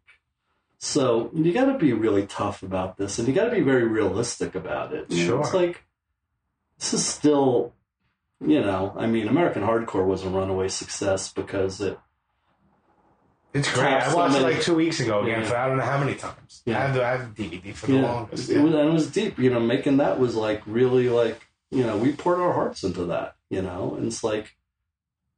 [0.80, 3.86] so you got to be really tough about this, and you got to be very
[3.88, 5.10] realistic about it.
[5.10, 5.50] Know, It's Sure.
[5.54, 5.84] like
[6.78, 7.74] this is still,
[8.46, 11.98] you know, I mean, American Hardcore was a runaway success because it
[13.54, 13.86] It's great.
[13.93, 15.47] I watched so it like two weeks ago again Yeah.
[15.47, 16.62] for I don't know how many times.
[16.66, 16.80] Yeah.
[16.80, 18.49] I have the I have the DVD for the yeah, longest.
[18.49, 19.38] it was, and it was deep.
[19.38, 21.39] You know, making that was like really like
[21.72, 23.36] you know we poured our hearts into that.
[23.49, 24.56] You know, and it's like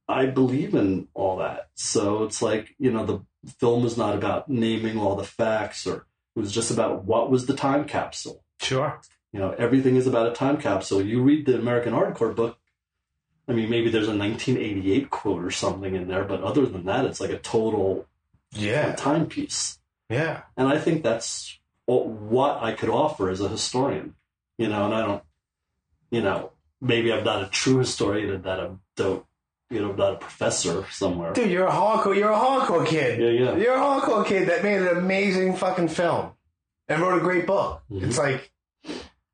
[0.08, 1.68] I believe in all that.
[1.74, 3.20] So it's like you know the
[3.58, 7.46] film is not about naming all the facts or it was just about what was
[7.46, 8.42] the time capsule.
[8.60, 9.00] Sure.
[9.32, 11.02] You know, everything is about a time capsule.
[11.02, 12.58] You read the American Hardcore book.
[13.48, 17.04] I mean, maybe there's a 1988 quote or something in there, but other than that,
[17.04, 18.06] it's like a total
[18.52, 18.94] Yeah.
[18.96, 19.78] timepiece.
[20.10, 20.42] Yeah.
[20.56, 24.14] And I think that's what I could offer as a historian,
[24.58, 25.22] you know, and I don't,
[26.10, 29.24] you know, maybe I'm not a true historian and that I don't,
[29.70, 31.32] you know, I'm not a professor somewhere.
[31.32, 32.16] Dude, you're a hardcore.
[32.16, 33.20] You're a hardcore kid.
[33.20, 33.56] Yeah, yeah.
[33.56, 36.32] You're a hardcore kid that made an amazing fucking film
[36.88, 37.82] and wrote a great book.
[37.90, 38.04] Mm-hmm.
[38.08, 38.50] It's like,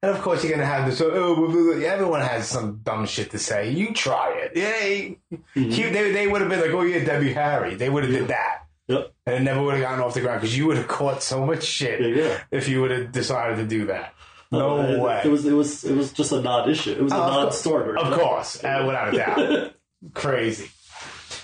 [0.03, 1.01] and of course you're gonna have this.
[1.01, 1.87] Oh, blah, blah, blah.
[1.87, 3.71] everyone has some dumb shit to say.
[3.71, 4.53] You try it.
[4.57, 5.71] Yeah, Mm-hmm.
[5.71, 7.75] you- they they would have been like, oh yeah, Debbie Harry.
[7.75, 8.59] They would have did that.
[8.89, 9.13] Yep.
[9.27, 11.47] And it never would have gotten off the ground because you would have caught so
[11.47, 12.39] much shit Yeah, yeah.
[12.51, 14.13] if you would have decided to do that.
[14.51, 15.21] No Uh, it- way.
[15.25, 16.91] It was, it was, it was just a non-issue.
[16.93, 17.43] It was a Oh, of course.
[17.45, 17.99] non-starter.
[17.99, 19.73] Of course, uh, without a doubt.
[20.15, 20.69] Crazy.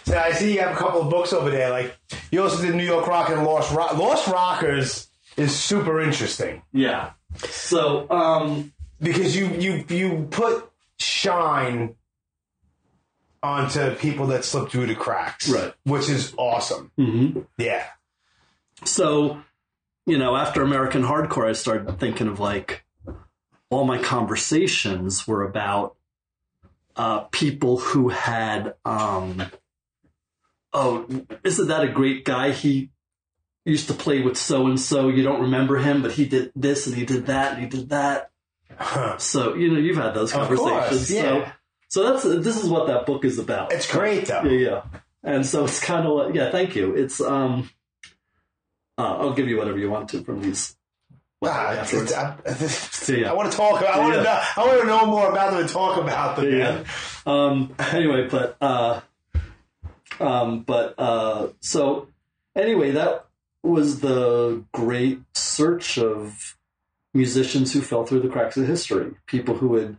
[0.05, 1.71] So I see you have a couple of books over there.
[1.71, 1.97] Like
[2.33, 3.97] you also did New York Rock and Lost Rock.
[3.97, 5.08] Lost Rockers
[5.39, 7.13] is super interesting Yeah.
[7.51, 10.69] So, um, because you you you put
[10.99, 11.95] shine
[13.43, 15.73] onto people that slip through the cracks, Right.
[15.85, 16.91] Which is awesome.
[16.99, 17.47] mhm.
[17.57, 17.87] Yeah.
[18.85, 19.41] So,
[20.07, 22.85] you know, after American Hardcore, I started thinking of like
[23.71, 25.97] all my conversations were about
[26.97, 29.43] uh, people who had, um,
[30.73, 31.07] oh,
[31.45, 32.51] isn't that a great guy?
[32.51, 32.91] He
[33.69, 35.09] used to play with so and so.
[35.09, 37.91] You don't remember him, but he did this and he did that and he did
[37.91, 38.31] that.
[39.19, 41.11] So, you know, you've had those Of course, conversations.
[41.11, 41.23] yeah.
[41.23, 41.53] So,
[41.89, 43.73] so that's this is what that book is about.
[43.73, 44.43] It's great though.
[44.45, 44.83] Yeah, yeah.
[45.25, 46.95] And so it's kind of like, yeah, thank you.
[46.95, 47.69] It's um,
[48.97, 50.77] uh, I'll give you whatever you want to from these.
[51.43, 52.13] Ah, it's- afterwards.
[52.13, 53.31] it's- I, Yeah.
[53.31, 53.83] I want to talk.
[53.83, 54.43] I want to know.
[54.57, 56.53] I want to know more about them and talk about them.
[56.53, 56.85] Yeah.
[57.27, 57.75] Um.
[57.93, 59.01] Anyway, but uh,
[60.21, 62.09] um, but uh, so
[62.57, 63.27] anyway, that
[63.69, 66.57] was the great search of
[67.15, 69.13] musicians who fell through the cracks of history.
[69.27, 69.97] People who had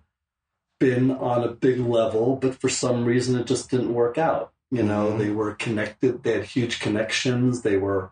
[0.80, 4.52] been on a big level, but for some reason it just didn't work out.
[4.72, 5.18] You know, Mhm.
[5.18, 6.24] they were connected.
[6.24, 7.64] They had huge connections.
[7.64, 8.12] They were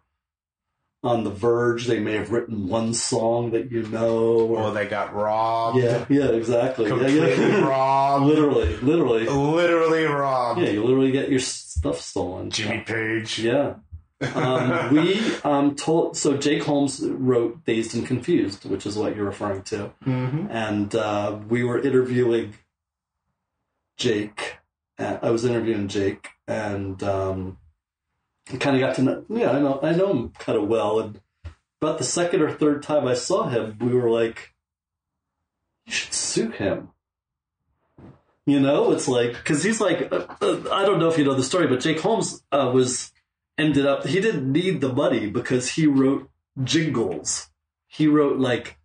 [1.03, 1.85] on the verge.
[1.85, 5.77] They may have written one song that you know, or Or they got robbed.
[5.77, 6.85] yeah, yeah, exactly.
[6.85, 7.61] Yeah, Completely yeah.
[7.67, 8.25] robbed.
[8.25, 9.25] literally, literally.
[9.27, 10.59] Literally robbed.
[10.61, 12.49] Yeah, you literally get your stuff stolen.
[12.49, 13.37] Jimmy Page.
[13.39, 13.75] Yeah.
[14.34, 19.26] Um, we um, told so Jake Holmes wrote Dazed and Confused, which is what you're
[19.26, 20.47] referring to, Mm-hmm.
[20.49, 22.55] and uh, we were interviewing
[23.97, 24.57] Jake.
[24.99, 27.57] Uh, I was interviewing Jake, and um,
[28.59, 29.26] kind of got to know.
[29.30, 31.22] Yeah, I know I know him kind of well, and
[31.82, 34.55] about the second or third time I saw him, we were like,
[35.86, 36.89] you should sue him.
[38.47, 41.36] You know, it's like because he's like uh, uh, I don't know if you know
[41.36, 43.11] the story, but Jake Holmes uh, was
[43.57, 46.29] ended up he didn't need the money because he wrote
[46.63, 47.49] jingles.
[47.87, 48.77] He wrote like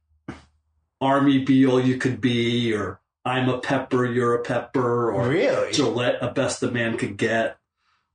[1.00, 5.72] "Army be all you could be" or "I'm a pepper, you're a pepper" or Really?
[5.72, 7.58] Gillette, a best a man could get.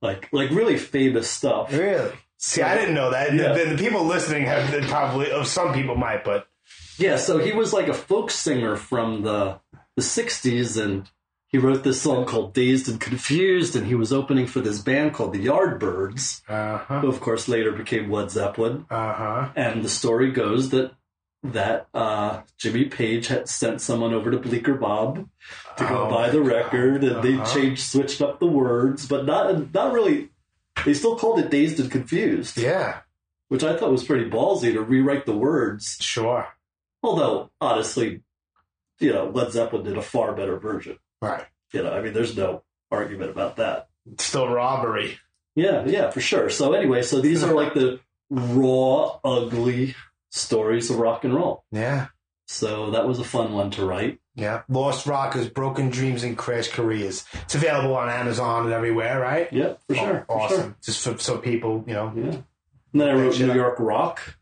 [0.01, 1.71] Like like really famous stuff.
[1.71, 2.11] Really?
[2.37, 3.33] See, I didn't know that.
[3.33, 3.53] Yeah.
[3.53, 6.47] The, the people listening have probably, oh, some people might, but
[6.99, 9.59] Yeah, so he was like a folk singer from the
[9.95, 11.09] the '60s, and
[11.47, 15.13] he wrote this song called "Dazed and Confused," and he was opening for this band
[15.13, 18.85] called the Yardbirds, uh-huh, who of course later became Led Zeppelin.
[18.89, 19.49] uh-huh.
[19.55, 20.91] And the story goes that
[21.43, 25.29] that uh, Jimmy Page had sent someone over to Bleecker Bob
[25.77, 27.53] to go Oh buy the my record, and they Uh-huh.
[27.53, 30.29] changed, switched up the words, but not not really.
[30.85, 32.99] They still called it "Dazed and Confused," Yeah,
[33.47, 35.97] which I thought was pretty ballsy to rewrite the words.
[36.01, 36.47] sure.
[37.03, 38.21] Although, honestly,
[38.99, 40.97] you know, Led Zeppelin did a far better version.
[41.21, 41.45] Right.
[41.73, 43.89] You know, I mean, there's no argument about that.
[44.19, 45.19] Still robbery.
[45.55, 46.49] Yeah, yeah, for sure.
[46.49, 47.99] So anyway, so these are like the
[48.29, 49.95] raw, ugly
[50.31, 51.63] stories of rock and roll.
[51.71, 52.07] Yeah.
[52.47, 54.19] So that was a fun one to write.
[54.35, 54.61] Yeah.
[54.69, 57.25] Lost Rockers, Broken Dreams, and Crash Careers.
[57.33, 59.51] It's available on Amazon and everywhere, right?
[59.51, 60.25] Yeah, for sure.
[60.27, 60.61] For awesome.
[60.61, 60.75] sure.
[60.83, 62.13] Just for, so people, you know.
[62.15, 62.37] Yeah.
[62.93, 63.53] And then I wrote New.
[63.53, 64.37] York Rock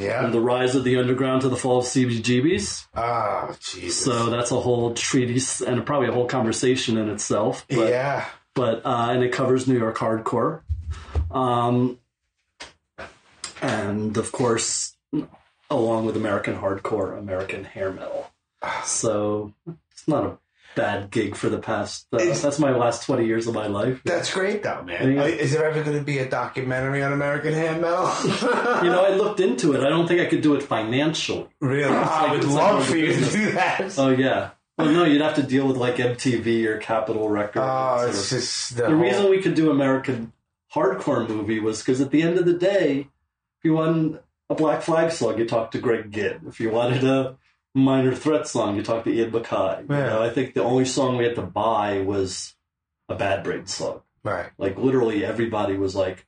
[0.00, 0.24] Yeah.
[0.24, 2.86] and the rise of the underground to the fall of CBGBs.
[2.94, 4.04] Oh, Jesus.
[4.04, 7.66] So that's a whole treatise and probably a whole conversation in itself.
[7.68, 8.26] But yeah.
[8.54, 10.62] but uh, and it covers New York hardcore,
[11.30, 11.98] um,
[13.60, 14.96] and of course,
[15.70, 18.30] along with American hardcore, American hair metal.
[18.84, 19.52] So
[19.92, 20.38] it's not a
[20.76, 22.06] bad gig for the past.
[22.12, 24.00] Uh, It's- that's my last twenty years of my life.
[24.04, 25.12] That's great, though, man.
[25.14, 25.24] Yeah.
[25.24, 28.10] Is there ever going to be a documentary on American hair metal?
[28.82, 29.80] You know, I looked into it.
[29.84, 31.48] I don't think I could do it financially.
[31.60, 31.92] really?
[31.94, 33.94] I would love for you to do that.
[33.98, 34.50] Oh yeah.
[34.78, 37.66] Well, no, you'd have to deal with like MTV or Capitol Records.
[37.68, 40.32] Oh, it's just the, the whole- reason we could do American
[40.74, 43.00] hardcore movie was because at the end of the day,
[43.58, 46.42] if you wanted a Black Flag song, you talked to Greg Ginn.
[46.48, 47.36] If you wanted a
[47.74, 49.88] Minor Threat song, you talk to Ian MacKaye.
[49.88, 50.06] You Yeah.
[50.06, 52.54] know, I think the only song we had to buy was
[53.08, 54.02] a Bad Brain song.
[54.24, 54.50] Right.
[54.58, 56.26] Like literally everybody was like,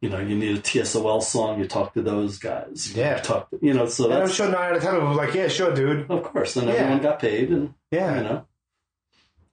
[0.00, 2.92] you know, you need a TSOL song, you talk to those guys.
[2.94, 3.16] Yeah.
[3.16, 5.08] You talk to, you know, so And I'm sure nine out of ten of them
[5.10, 6.10] was like, yeah, sure, dude.
[6.10, 6.74] of course, and Yeah.
[6.74, 8.16] everyone got paid and, Yeah.
[8.16, 8.46] you know,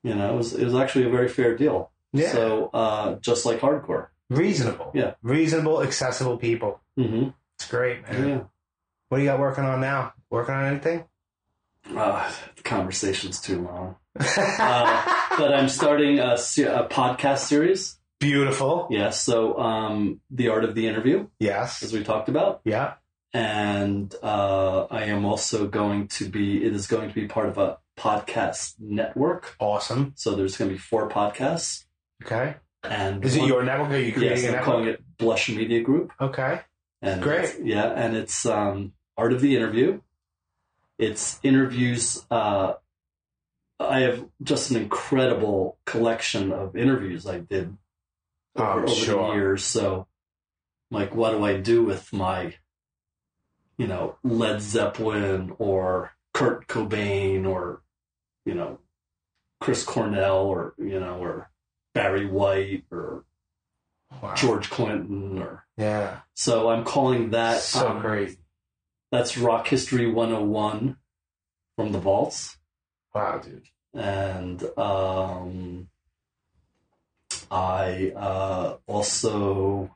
[0.03, 1.91] you know, it was, it was actually a very fair deal.
[2.13, 2.31] Yeah.
[2.31, 4.07] So, uh, just like hardcore.
[4.29, 4.91] Reasonable.
[4.93, 5.13] Yeah.
[5.21, 6.81] Reasonable, accessible people.
[6.97, 7.29] Mm-hmm.
[7.55, 8.27] It's great, man.
[8.27, 8.39] Yeah.
[9.09, 10.13] What do you got working on now?
[10.29, 11.03] Working on anything?
[11.95, 13.95] Uh, the conversation's too long.
[14.19, 17.97] Uh, but I'm starting a, a podcast series.
[18.19, 18.87] Beautiful.
[18.91, 19.11] Yeah.
[19.11, 21.81] So, um, the art of the interview, Yes.
[21.83, 22.95] as we talked about, Yeah.
[23.33, 26.65] and uh, I am also going to be.
[26.65, 29.55] It is going to be part of a podcast network.
[29.59, 30.11] Awesome.
[30.17, 31.85] So there's going to be four podcasts,
[32.25, 32.55] Okay.
[32.83, 33.91] and Is it your network?
[33.91, 34.65] Are you creating Yes, I'm network?
[34.65, 36.11] calling it Blush Media Group.
[36.19, 36.59] Okay.
[37.01, 37.55] And Great.
[37.63, 40.01] Yeah, and it's um, art of the interview.
[40.99, 42.23] It's interviews.
[42.29, 42.73] Uh,
[43.79, 47.75] I have just an incredible collection of interviews I did
[48.55, 49.27] Oh, over, over sure.
[49.29, 49.63] the years.
[49.63, 50.07] So,
[50.91, 52.55] like, what do I do with my,
[53.77, 57.81] you know, Led Zeppelin or Kurt Cobain or,
[58.45, 58.79] you know,
[59.61, 61.51] Chris Cornell or you know or
[61.93, 63.25] Barry White or
[64.23, 64.33] Wow.
[64.33, 66.21] George Clinton or Yeah.
[66.33, 68.37] so I'm calling that So um, crazy.
[69.11, 70.97] That's Rock History 101
[71.75, 72.57] from the vaults.
[73.13, 73.67] Wow, dude.
[73.93, 75.89] And um,
[77.49, 79.95] I uh, also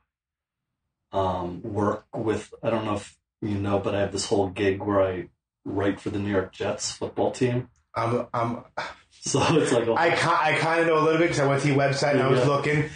[1.11, 4.81] um, work with, I don't know if you know, but I have this whole gig
[4.81, 5.27] where I
[5.65, 7.69] write for the New York Jets football team.
[7.95, 8.27] I'm.
[8.33, 8.63] I'm.
[9.25, 11.47] So it's like, a, I ki- I kind of know a little bit because I
[11.47, 12.89] went to your website and I was looking,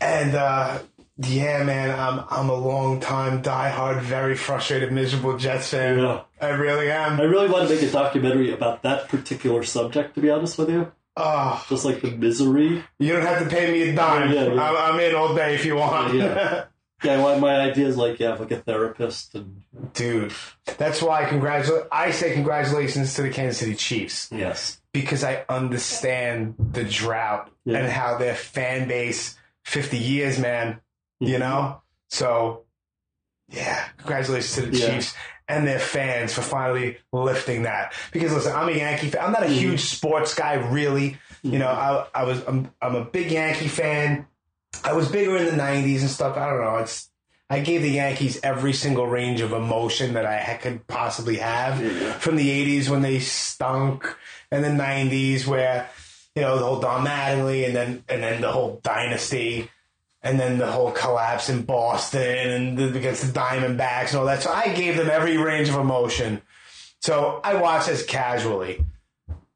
[0.00, 0.78] and uh,
[1.22, 5.98] yeah, man, I'm I'm a long time diehard, very frustrated, miserable Jets fan.
[5.98, 6.22] Yeah.
[6.40, 7.20] I really am.
[7.20, 10.70] I really want to make a documentary about that particular subject, to be honest with
[10.70, 10.92] you.
[11.16, 12.82] Oh, Just like the misery.
[12.98, 14.32] you don't have to pay me a dime.
[14.32, 14.62] Yeah, yeah.
[14.62, 16.14] I'm, I'm in all day if you want.
[16.14, 16.64] Yeah.
[17.02, 19.62] Yeah, well, my idea is like, yeah, like a therapist and
[19.92, 20.32] Dude,
[20.78, 21.84] that's why congratulate.
[21.90, 24.80] I say congratulations to the Kansas City Chiefs yes.
[24.92, 30.80] because I understand the drought and how their fan base, fifty years, man.
[31.20, 31.40] You Mhm.
[31.40, 32.64] know, so
[33.48, 34.94] yeah, congratulations to the Yeah.
[34.94, 35.14] Chiefs
[35.48, 37.92] and their fans for finally lifting that.
[38.12, 39.24] Because listen, I'm a Yankee fan.
[39.24, 39.54] I'm not a Mhm.
[39.58, 41.18] huge sports guy, really.
[41.42, 44.26] You know, I, I was I'm, I'm a big Yankee fan.
[44.84, 46.36] I was bigger in the '90s and stuff.
[46.36, 46.76] I don't know.
[46.78, 47.08] It's
[47.52, 51.78] I gave the Yankees every single range of emotion that I could possibly have
[52.22, 54.16] from the 80s when they stunk
[54.52, 55.88] and the 90s where,
[56.36, 59.68] you know, the whole Don Mattingly and then, and then the whole dynasty
[60.22, 64.42] and then the whole collapse in Boston and the, against the Diamondbacks and all that.
[64.42, 66.42] So I gave them every range of emotion.
[67.00, 68.84] So I watched this casually,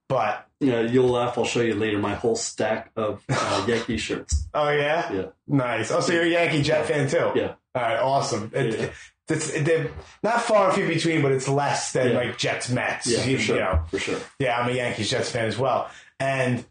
[0.09, 1.37] but Yeah, you'll laugh.
[1.37, 4.47] I'll show you later my whole stack of uh, Yankee shirts.
[4.55, 5.27] oh yeah, Yeah.
[5.47, 5.91] nice.
[5.91, 7.33] Oh, so you're a Yankee Jet fan too?
[7.35, 7.55] Yeah.
[7.75, 8.51] All right, awesome.
[8.55, 8.89] It, Yeah.
[9.29, 9.91] it's they're
[10.23, 12.17] not far and few between, but it's less than Yeah.
[12.19, 13.07] like Jets Mets.
[13.07, 13.57] Yeah, you, for sure.
[13.57, 13.81] you know.
[13.91, 14.21] For sure.
[14.39, 16.65] Yeah, I'm a Yankees Jets fan as well, and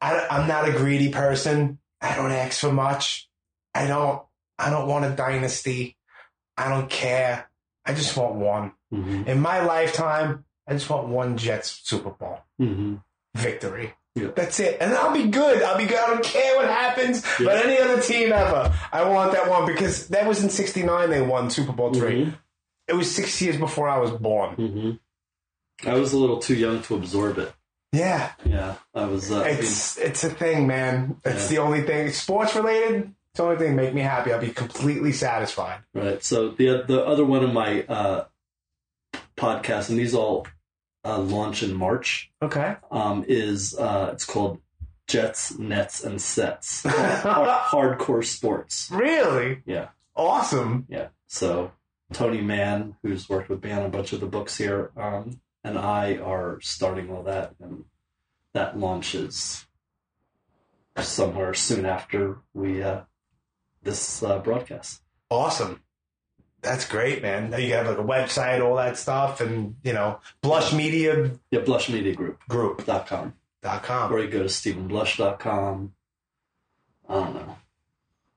[0.00, 1.78] I, I'm not a greedy person.
[2.04, 3.28] I don't ask for much.
[3.74, 4.22] I don't.
[4.58, 5.96] I don't want a dynasty.
[6.56, 7.48] I don't care.
[7.84, 8.72] I just want one.
[8.92, 9.28] Mm-hmm.
[9.28, 12.96] In my lifetime, I just want one Jets Super Bowl Mm-hmm.
[13.34, 13.94] victory.
[14.14, 14.28] Yeah.
[14.36, 14.78] That's it.
[14.80, 15.60] And I'll be good.
[15.62, 15.98] I'll be good.
[15.98, 17.24] I don't care what happens.
[17.40, 17.46] Yeah.
[17.46, 21.20] But any other team ever, I want that one because that was in 69 they
[21.20, 22.26] won Super Bowl 3.
[22.26, 22.38] Mhm.
[22.86, 24.54] It was six years before I was born.
[24.56, 25.88] Mm-hmm.
[25.88, 27.52] I was a little too young to absorb it.
[27.94, 28.32] Yeah.
[28.44, 29.30] Yeah, I was.
[29.30, 31.20] Uh, It's it's a thing, man.
[31.24, 31.56] It's Yeah.
[31.58, 32.10] the only thing.
[32.10, 34.32] Sports related, it's the only thing that make me happy.
[34.32, 35.80] I'll be completely satisfied.
[35.94, 36.22] Right.
[36.24, 38.24] So the the other one of my uh,
[39.36, 40.46] podcasts, and these all
[41.04, 42.76] uh, launch in March, Okay.
[42.90, 44.60] um, is uh, it's called
[45.06, 48.88] Jets, Nets, and Sets, Hard- hardcore sports.
[48.90, 49.62] Really?
[49.66, 50.86] Yeah, Awesome.
[50.88, 51.08] yeah.
[51.26, 51.72] So
[52.12, 55.78] Tony Mann, who's worked with me on a bunch of the books here, um, and
[55.78, 57.84] I are starting all that, and
[58.52, 59.66] that launches
[60.98, 63.00] somewhere soon after we uh,
[63.82, 65.00] this uh, broadcast.
[65.30, 65.80] Awesome.
[66.62, 67.50] That's great, man.
[67.50, 71.60] Now you have like a website, all that stuff, and you know, Blush Media Yeah,
[71.60, 72.40] Blush Media Group.
[72.48, 73.34] Group dot com.
[73.62, 74.12] dot com.
[74.12, 75.92] Or you go to StevenBlush.com.
[77.08, 77.56] I don't know.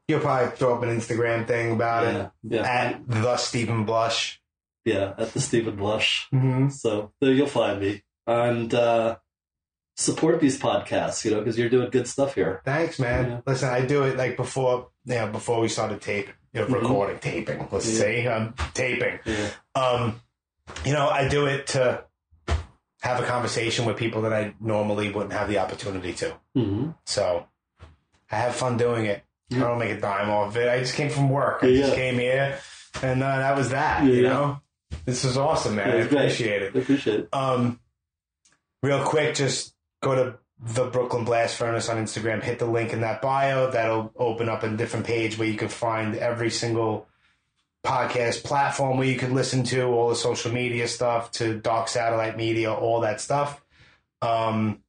[0.10, 2.62] You'll probably throw up an Instagram thing about Yeah, it yeah.
[2.64, 4.42] at the Steven Blush.
[4.88, 6.28] Yeah, at the Steven Blush.
[6.34, 6.70] Mm-hmm.
[6.70, 8.04] So there you'll find me.
[8.26, 9.18] And uh,
[9.96, 12.62] support these podcasts, you know, because you're doing good stuff here.
[12.66, 13.30] Thanks, man.
[13.30, 13.40] Yeah.
[13.46, 16.82] Listen, I do it like before, you know, before we started taping, you know, Mhm.
[16.82, 17.68] recording, taping.
[17.72, 18.00] Let's Yeah.
[18.00, 19.20] say um, taping.
[19.26, 19.50] Yeah.
[19.76, 20.22] Um,
[20.86, 22.04] you know, I do it to
[23.02, 26.38] have a conversation with people that I normally wouldn't have the opportunity to.
[26.56, 26.90] Mm-hmm.
[27.06, 27.46] So
[28.32, 29.24] I have fun doing it.
[29.52, 30.68] I don't make a dime off of it.
[30.70, 31.60] I just came from work.
[31.64, 32.60] I just came here,
[33.02, 34.04] and uh, that was that.
[34.04, 34.60] You know,
[35.08, 35.88] this is awesome, man.
[35.88, 36.20] Yeah, I it's great.
[36.20, 36.76] appreciate it.
[36.76, 37.30] I appreciate it.
[37.34, 37.80] Um,
[38.84, 42.44] real quick, just go to the Brooklyn Blast Furnace on Instagram.
[42.44, 43.72] Hit the link in that bio.
[43.72, 47.08] That'll open up a different page where you can find every single
[47.86, 52.36] podcast platform where you can listen to all the social media stuff, to Dark Satellite
[52.36, 53.64] Media, all that stuff.
[54.22, 54.82] Um,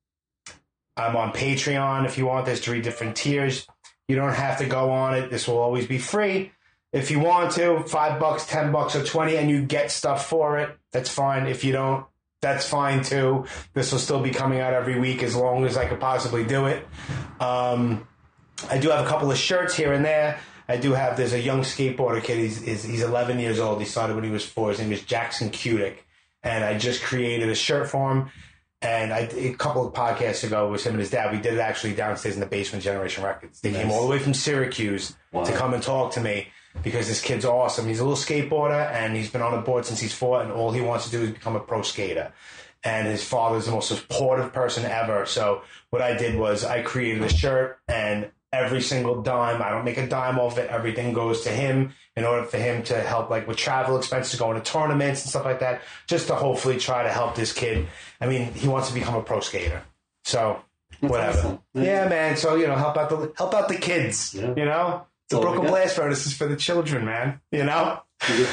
[0.96, 2.44] I'm on Patreon if you want.
[2.46, 3.68] There's three different tiers.
[4.08, 5.30] You don't have to go on it.
[5.30, 6.50] This will always be free.
[6.92, 10.58] If you want to, five bucks, ten bucks, or twenty, and you get stuff for
[10.58, 11.46] it, that's fine.
[11.46, 12.06] If you don't,
[12.40, 13.44] that's fine too.
[13.74, 16.66] This will still be coming out every week as long as I could possibly do
[16.66, 16.86] it.
[17.40, 18.06] Um,
[18.70, 20.38] I do have a couple of shirts here and there.
[20.68, 21.16] I do have.
[21.16, 22.38] There's a young skateboarder kid.
[22.38, 23.80] He's he's, he's 11 years old.
[23.80, 24.70] He started when he was four.
[24.70, 25.96] His name is Jackson Kudick,
[26.42, 28.30] and I just created a shirt for him.
[28.80, 31.32] And I a couple of podcasts ago with him and his dad.
[31.34, 32.84] We did it actually downstairs in the basement.
[32.84, 33.60] Generation Records.
[33.60, 35.44] They came all the way from Syracuse Wow.
[35.44, 36.48] to come and talk to me
[36.82, 37.86] because this kid's awesome.
[37.86, 40.72] He's a little skateboarder and he's been on a board since he's four, and all
[40.72, 42.32] he wants to do is become a pro skater.
[42.84, 45.26] And his father's the most supportive person ever.
[45.26, 49.84] So what I did was I created a shirt, and every single dime, I don't
[49.84, 50.70] make a dime off it.
[50.70, 54.60] Everything goes to him in order for him to help, like with travel expenses, going
[54.60, 57.88] to tournaments and stuff like that, just to hopefully try to help this kid.
[58.20, 59.82] I mean, he wants to become a pro skater.
[60.24, 60.62] So
[61.00, 61.38] whatever.
[61.38, 61.58] awesome.
[61.74, 62.36] Yeah, man.
[62.36, 64.34] So you know, help out the help out the kids.
[64.34, 64.54] Yeah.
[64.56, 65.72] You know, the all we Brooklyn got.
[65.72, 67.40] Blast Furnace is for the children, man.
[67.52, 68.00] You know,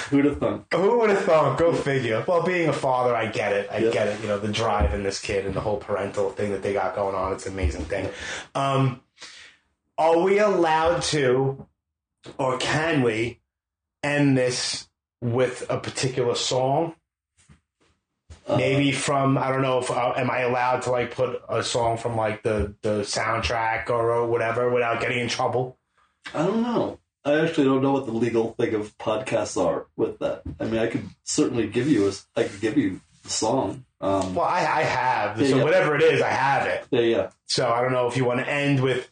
[0.10, 0.66] Who'd have- thunk?
[0.74, 1.58] who would have thought?
[1.58, 2.24] Go figure.
[2.28, 3.70] Well, being a father, I get it.
[3.72, 3.92] I Yeah.
[3.92, 4.22] get it.
[4.22, 6.96] You know, the drive in this kid and the whole parental thing that they got
[6.96, 7.34] going on.
[7.34, 8.10] It's an amazing thing.
[8.54, 9.02] Um,
[9.98, 11.66] are we allowed to,
[12.38, 13.40] or can we,
[14.04, 14.88] end this
[15.22, 16.94] with a particular song?
[18.48, 21.64] Uh, Maybe from I don't know if uh, am I allowed to like put a
[21.64, 25.78] song from like the the soundtrack or, or whatever without getting in trouble.
[26.34, 27.00] I don't know.
[27.24, 30.44] I actually don't know what the legal thing of podcasts are with that.
[30.60, 33.86] I mean, I could certainly give you a, I could give you the song.
[34.00, 35.64] Um, Well, I, I have Yeah, so yeah.
[35.64, 36.86] whatever it is, I have it.
[36.92, 37.30] yeah, yeah.
[37.48, 39.10] So I don't know if you want to end with.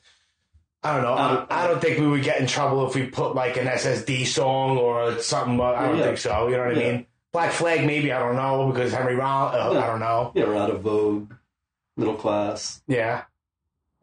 [0.83, 1.13] I don't know.
[1.13, 3.67] I, Um, I don't think we would get in trouble if we put like an
[3.67, 5.59] SSD song or something.
[5.59, 6.03] uh, I don't Yeah.
[6.03, 6.47] think so.
[6.49, 7.05] You know what I mean?
[7.31, 8.11] Black Flag, maybe.
[8.11, 9.55] I don't know because Henry Rollins.
[9.55, 9.79] Uh.
[9.79, 10.31] I don't know.
[10.35, 11.33] Yeah, we're out of vogue,
[11.97, 12.83] middle class.
[12.87, 13.23] Yeah,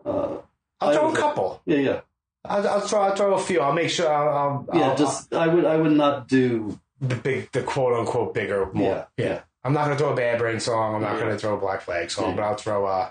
[0.05, 0.39] Uh,
[0.81, 1.61] I'll I throw a couple.
[1.67, 2.01] yeah, yeah.
[2.45, 3.01] I'll, I'll throw.
[3.01, 3.61] I'll throw a few.
[3.61, 4.11] I'll make sure.
[4.13, 4.67] I'll.
[4.71, 8.35] I'll Yeah, I'll- just I would I would not do the big, the quote unquote
[8.35, 9.09] bigger, more.
[9.17, 9.41] Yeah.
[9.63, 10.95] I'm not gonna throw a Bad Brain song.
[10.95, 11.21] I'm not Yeah.
[11.21, 12.37] gonna throw a Black Flag song, Yeah.
[12.37, 12.87] but I'll throw.
[12.87, 13.11] Uh,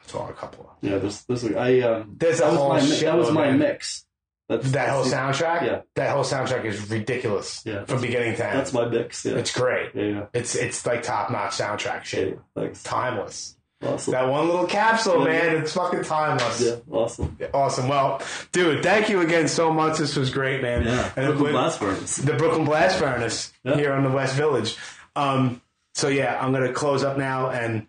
[0.00, 0.76] I'll throw a couple.
[0.80, 0.98] yeah.
[0.98, 4.02] There's there's I um There's a that was whole my that was my mix.
[4.48, 5.62] That's, That whole soundtrack.
[5.66, 7.62] Yeah, That whole soundtrack is ridiculous.
[7.64, 7.84] Yeah.
[7.84, 8.56] From beginning to end.
[8.60, 9.24] that's my mix.
[9.24, 9.90] Yeah, It's great.
[9.94, 10.26] yeah, yeah.
[10.32, 12.28] It's it's like top notch soundtrack shit.
[12.28, 12.62] yeah.
[12.62, 12.82] Thanks.
[12.84, 13.55] Timeless.
[13.82, 14.12] Awesome.
[14.12, 15.56] That one little capsule, man.
[15.58, 16.62] It's fucking timeless.
[16.62, 17.36] yeah, awesome.
[17.52, 17.88] Awesome.
[17.88, 18.22] Well,
[18.52, 19.98] dude, thank you again so much.
[19.98, 20.84] This was great, man.
[20.84, 22.16] Yeah, And Brooklyn Blast Furnace.
[22.16, 23.76] the Brooklyn Blast Furnace Yeah.
[23.76, 24.76] here on the West Village.
[25.14, 25.60] Um,
[25.94, 27.86] so yeah, I'm gonna close up now, and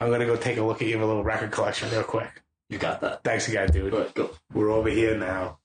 [0.00, 2.42] I'm gonna go take a look at your little record collection real quick.
[2.70, 3.22] You got that.
[3.22, 3.92] Thanks again, dude.
[3.94, 4.30] All right, go.
[4.54, 5.58] We're over here now.